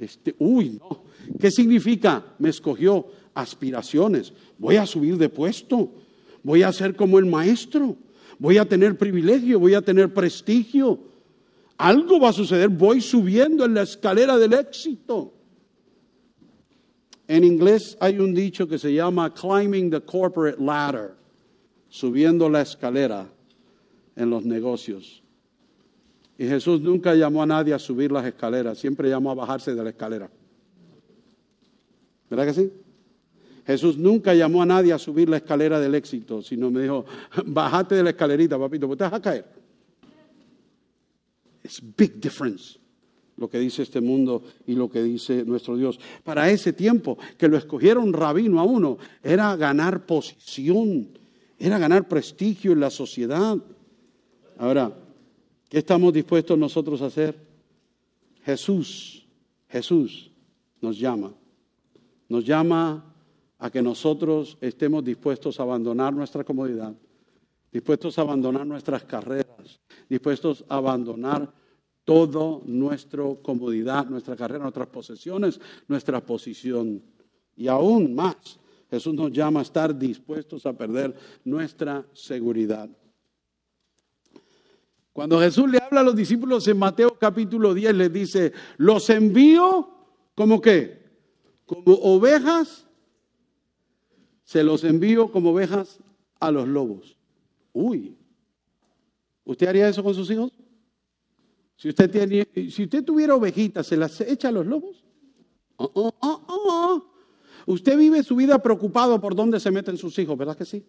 [0.00, 1.04] este, uy, no.
[1.38, 2.24] ¿Qué significa?
[2.38, 4.32] Me escogió aspiraciones.
[4.58, 5.92] Voy a subir de puesto.
[6.42, 7.96] Voy a ser como el maestro.
[8.38, 9.60] Voy a tener privilegio.
[9.60, 10.98] Voy a tener prestigio.
[11.76, 12.68] Algo va a suceder.
[12.68, 15.34] Voy subiendo en la escalera del éxito.
[17.28, 21.14] En inglés hay un dicho que se llama climbing the corporate ladder.
[21.88, 23.30] Subiendo la escalera
[24.16, 25.19] en los negocios.
[26.40, 29.84] Y Jesús nunca llamó a nadie a subir las escaleras, siempre llamó a bajarse de
[29.84, 30.30] la escalera.
[32.30, 32.72] ¿Verdad que sí?
[33.66, 37.04] Jesús nunca llamó a nadie a subir la escalera del éxito, sino me dijo,
[37.44, 39.44] bájate de la escalerita, papito, porque te vas a caer.
[41.62, 42.78] Es big difference
[43.36, 46.00] lo que dice este mundo y lo que dice nuestro Dios.
[46.24, 51.06] Para ese tiempo que lo escogieron rabino a uno, era ganar posición,
[51.58, 53.58] era ganar prestigio en la sociedad.
[54.56, 54.90] Ahora,
[55.70, 57.38] ¿Qué estamos dispuestos nosotros a hacer?
[58.42, 59.24] Jesús,
[59.68, 60.32] Jesús
[60.80, 61.32] nos llama.
[62.28, 63.14] Nos llama
[63.56, 66.92] a que nosotros estemos dispuestos a abandonar nuestra comodidad,
[67.70, 71.54] dispuestos a abandonar nuestras carreras, dispuestos a abandonar
[72.02, 77.00] todo nuestra comodidad, nuestra carrera, nuestras posesiones, nuestra posición.
[77.54, 78.58] Y aún más,
[78.90, 81.14] Jesús nos llama a estar dispuestos a perder
[81.44, 82.90] nuestra seguridad.
[85.12, 89.90] Cuando Jesús le habla a los discípulos en Mateo capítulo 10, les dice, los envío
[90.34, 91.00] como qué?
[91.66, 92.86] Como ovejas,
[94.44, 95.98] se los envío como ovejas
[96.38, 97.16] a los lobos.
[97.72, 98.16] Uy,
[99.44, 100.52] ¿usted haría eso con sus hijos?
[101.76, 105.04] Si usted, tiene, si usted tuviera ovejitas, ¿se las echa a los lobos?
[105.76, 107.12] Oh, oh, oh,
[107.66, 110.84] usted vive su vida preocupado por dónde se meten sus hijos, ¿verdad que sí?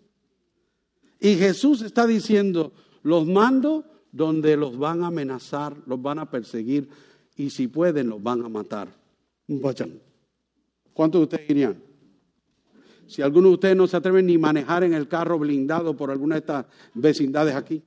[1.19, 6.89] Y Jesús está diciendo, los mando donde los van a amenazar, los van a perseguir
[7.35, 8.89] y si pueden los van a matar.
[10.93, 11.81] ¿Cuántos de ustedes irían?
[13.07, 16.35] Si alguno de ustedes no se atreven ni manejar en el carro blindado por alguna
[16.35, 17.83] de estas vecindades aquí.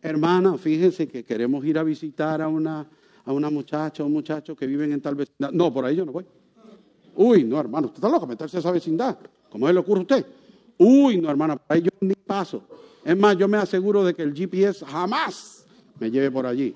[0.00, 2.88] Hermana, fíjense que queremos ir a visitar a una,
[3.24, 5.50] a una muchacha o un muchacho que viven en tal vecindad.
[5.52, 6.24] No, por ahí yo no voy.
[7.16, 9.18] Uy, no, hermano, usted está loco meterse a esa vecindad.
[9.50, 10.26] ¿Cómo se le ocurre a usted?
[10.78, 12.62] Uy, no, hermana, por ahí yo ni paso.
[13.04, 15.66] Es más, yo me aseguro de que el GPS jamás
[15.98, 16.74] me lleve por allí.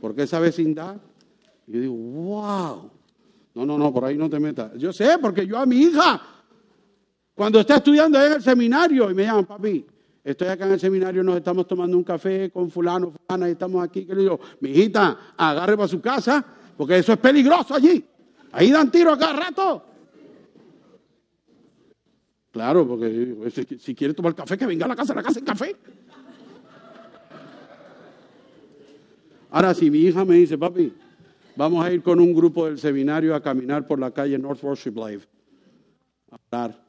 [0.00, 0.96] Porque esa vecindad,
[1.66, 2.90] yo digo, wow.
[3.54, 4.72] No, no, no, por ahí no te metas.
[4.76, 6.20] Yo sé, porque yo a mi hija,
[7.34, 9.86] cuando está estudiando en el seminario, y me llaman, papi,
[10.22, 13.82] estoy acá en el seminario, nos estamos tomando un café con fulano, fulana, y estamos
[13.82, 16.44] aquí, que le digo, mi hijita, agarre para su casa,
[16.76, 18.04] porque eso es peligroso allí.
[18.52, 19.84] Ahí dan tiro a cada rato.
[22.52, 25.44] Claro, porque si, quiere tomar café, que venga a la casa, a la casa en
[25.44, 25.76] café.
[29.50, 30.92] Ahora, si mi hija me dice, papi,
[31.56, 34.94] vamos a ir con un grupo del seminario a caminar por la calle North Worship
[34.94, 35.22] Live,
[36.30, 36.84] a hablar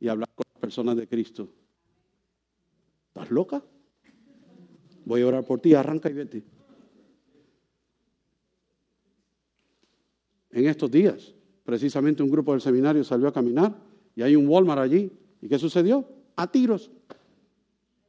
[0.00, 1.48] y hablar con las personas de Cristo.
[3.08, 3.62] ¿Estás loca?
[5.04, 6.42] Voy a orar por ti, arranca y vete.
[10.50, 11.34] En estos días,
[11.64, 15.10] precisamente un grupo del seminario salió a caminar y hay un Walmart allí.
[15.40, 16.04] ¿Y qué sucedió?
[16.36, 16.90] A tiros.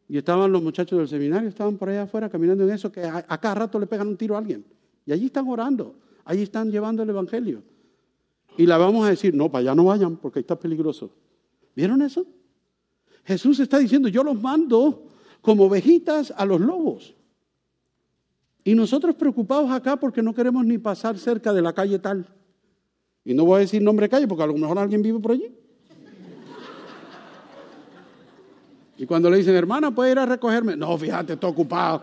[0.08, 3.24] Y estaban los muchachos del seminario, estaban por allá afuera caminando en eso, que a,
[3.24, 4.66] cada rato le pegan un tiro a alguien.
[5.06, 5.96] Y allí están orando,
[6.26, 7.64] allí están llevando el Evangelio.
[8.58, 11.10] Y la vamos a decir, no, para allá no vayan, porque ahí está peligroso.
[11.76, 12.26] ¿Vieron eso?
[13.24, 15.08] Jesús está diciendo, yo los mando
[15.42, 17.16] como ovejitas a los lobos.
[18.64, 22.28] Y nosotros preocupados acá porque no queremos ni pasar cerca de la calle tal.
[23.26, 25.32] Y no voy a decir nombre de calle porque a lo mejor alguien vive por
[25.32, 25.54] allí.
[29.04, 30.78] Y cuando le dicen, hermana, ¿puede ir a recogerme?
[30.78, 32.02] No, fíjate, estoy ocupado.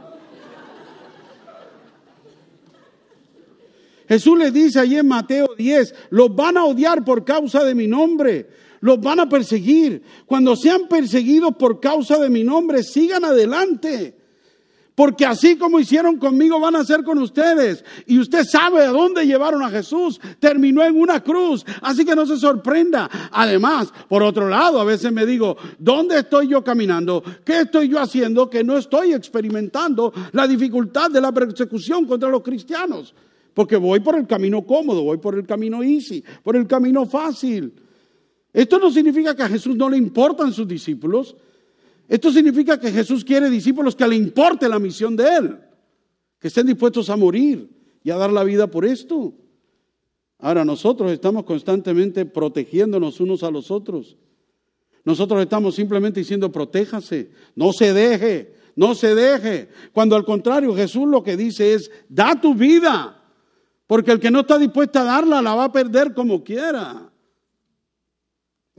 [4.06, 7.86] Jesús les dice allí en Mateo 10, los van a odiar por causa de mi
[7.86, 10.02] nombre, los van a perseguir.
[10.26, 14.19] Cuando sean perseguidos por causa de mi nombre, sigan adelante.
[15.00, 17.82] Porque así como hicieron conmigo, van a hacer con ustedes.
[18.04, 20.20] Y usted sabe a dónde llevaron a Jesús.
[20.38, 21.64] Terminó en una cruz.
[21.80, 23.08] Así que no se sorprenda.
[23.32, 27.24] Además, por otro lado, a veces me digo, ¿dónde estoy yo caminando?
[27.46, 32.42] ¿Qué estoy yo haciendo que no estoy experimentando la dificultad de la persecución contra los
[32.42, 33.14] cristianos?
[33.54, 37.72] porque voy por el camino cómodo, voy por el camino easy, por el camino fácil.
[38.52, 41.34] Esto no significa que a Jesús no le importan sus discípulos.
[42.10, 45.60] Esto significa que Jesús quiere discípulos que le importe la misión de Él,
[46.40, 47.70] que estén dispuestos a morir
[48.02, 49.32] y a dar la vida por esto.
[50.40, 54.16] Ahora nosotros estamos constantemente protegiéndonos unos a los otros.
[55.04, 59.68] Nosotros estamos simplemente diciendo, protéjase, no se deje, no se deje.
[59.92, 63.22] Cuando al contrario Jesús lo que dice es, da tu vida,
[63.86, 67.09] porque el que no está dispuesto a darla la va a perder como quiera.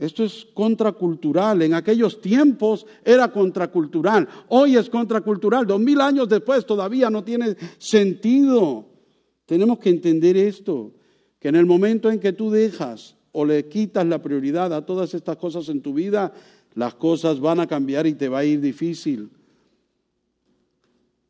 [0.02, 1.62] Esto es contracultural.
[1.62, 4.28] En aquellos tiempos era contracultural.
[4.48, 5.64] Hoy es contracultural.
[5.64, 8.84] Dos mil años después todavía no tiene sentido.
[9.46, 10.90] Tenemos que entender esto,
[11.38, 15.14] que en el momento en que tú dejas o le quitas la prioridad a todas
[15.14, 16.32] estas cosas en tu vida,
[16.74, 19.30] las cosas van a cambiar y te va a ir difícil.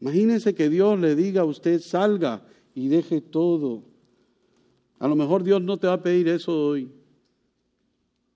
[0.00, 2.42] Imagínense que Dios le diga a usted, salga
[2.74, 3.82] y deje todo.
[4.98, 6.90] A lo mejor Dios no te va a pedir eso hoy,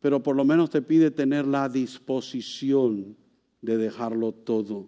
[0.06, 3.16] pero por lo menos te pide tener la disposición
[3.60, 4.86] de dejarlo todo.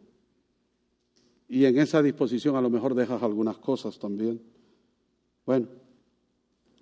[1.48, 4.40] Y en esa disposición a lo mejor dejas algunas cosas también.
[5.44, 5.66] Bueno,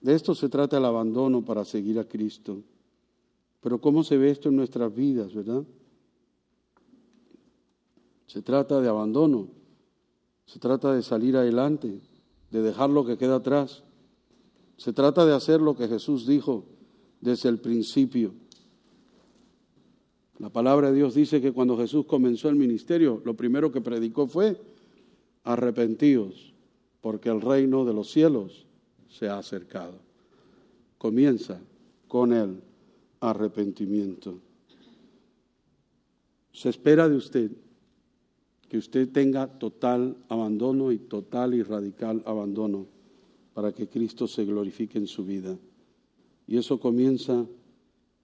[0.03, 2.63] de esto se trata el abandono para seguir a Cristo.
[3.63, 5.65] Pero ¿cómo se ve esto en nuestras vidas, verdad?
[8.27, 9.49] Se trata de abandono,
[10.45, 12.03] se trata de salir adelante,
[12.51, 13.83] de dejar lo que queda atrás.
[14.77, 16.76] Se trata de hacer lo que Jesús dijo
[17.21, 18.33] desde el principio.
[20.39, 24.27] La palabra de Dios dice que cuando Jesús comenzó el ministerio, lo primero que predicó
[24.27, 24.61] fue,
[25.45, 26.53] arrepentíos,
[27.01, 28.67] porque el reino de los cielos
[29.09, 29.99] se ha acercado.
[30.99, 31.61] Comienza
[32.09, 32.61] con el
[33.21, 34.41] arrepentimiento.
[36.53, 37.51] Se espera de usted
[38.69, 42.87] que usted tenga total abandono y total y radical abandono
[43.55, 45.57] para que Cristo se glorifique en su vida.
[46.47, 47.47] Y eso comienza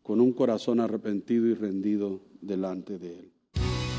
[0.02, 3.32] con un corazón arrepentido y rendido delante de Él.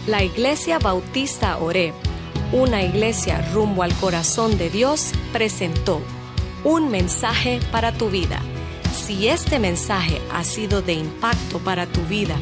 [0.08, 1.94] La Iglesia Bautista Oreb,
[2.52, 6.02] una iglesia rumbo al corazón de Dios, presentó
[6.64, 8.42] un mensaje para tu vida.
[8.94, 12.36] Si este mensaje ha sido de impacto para tu vida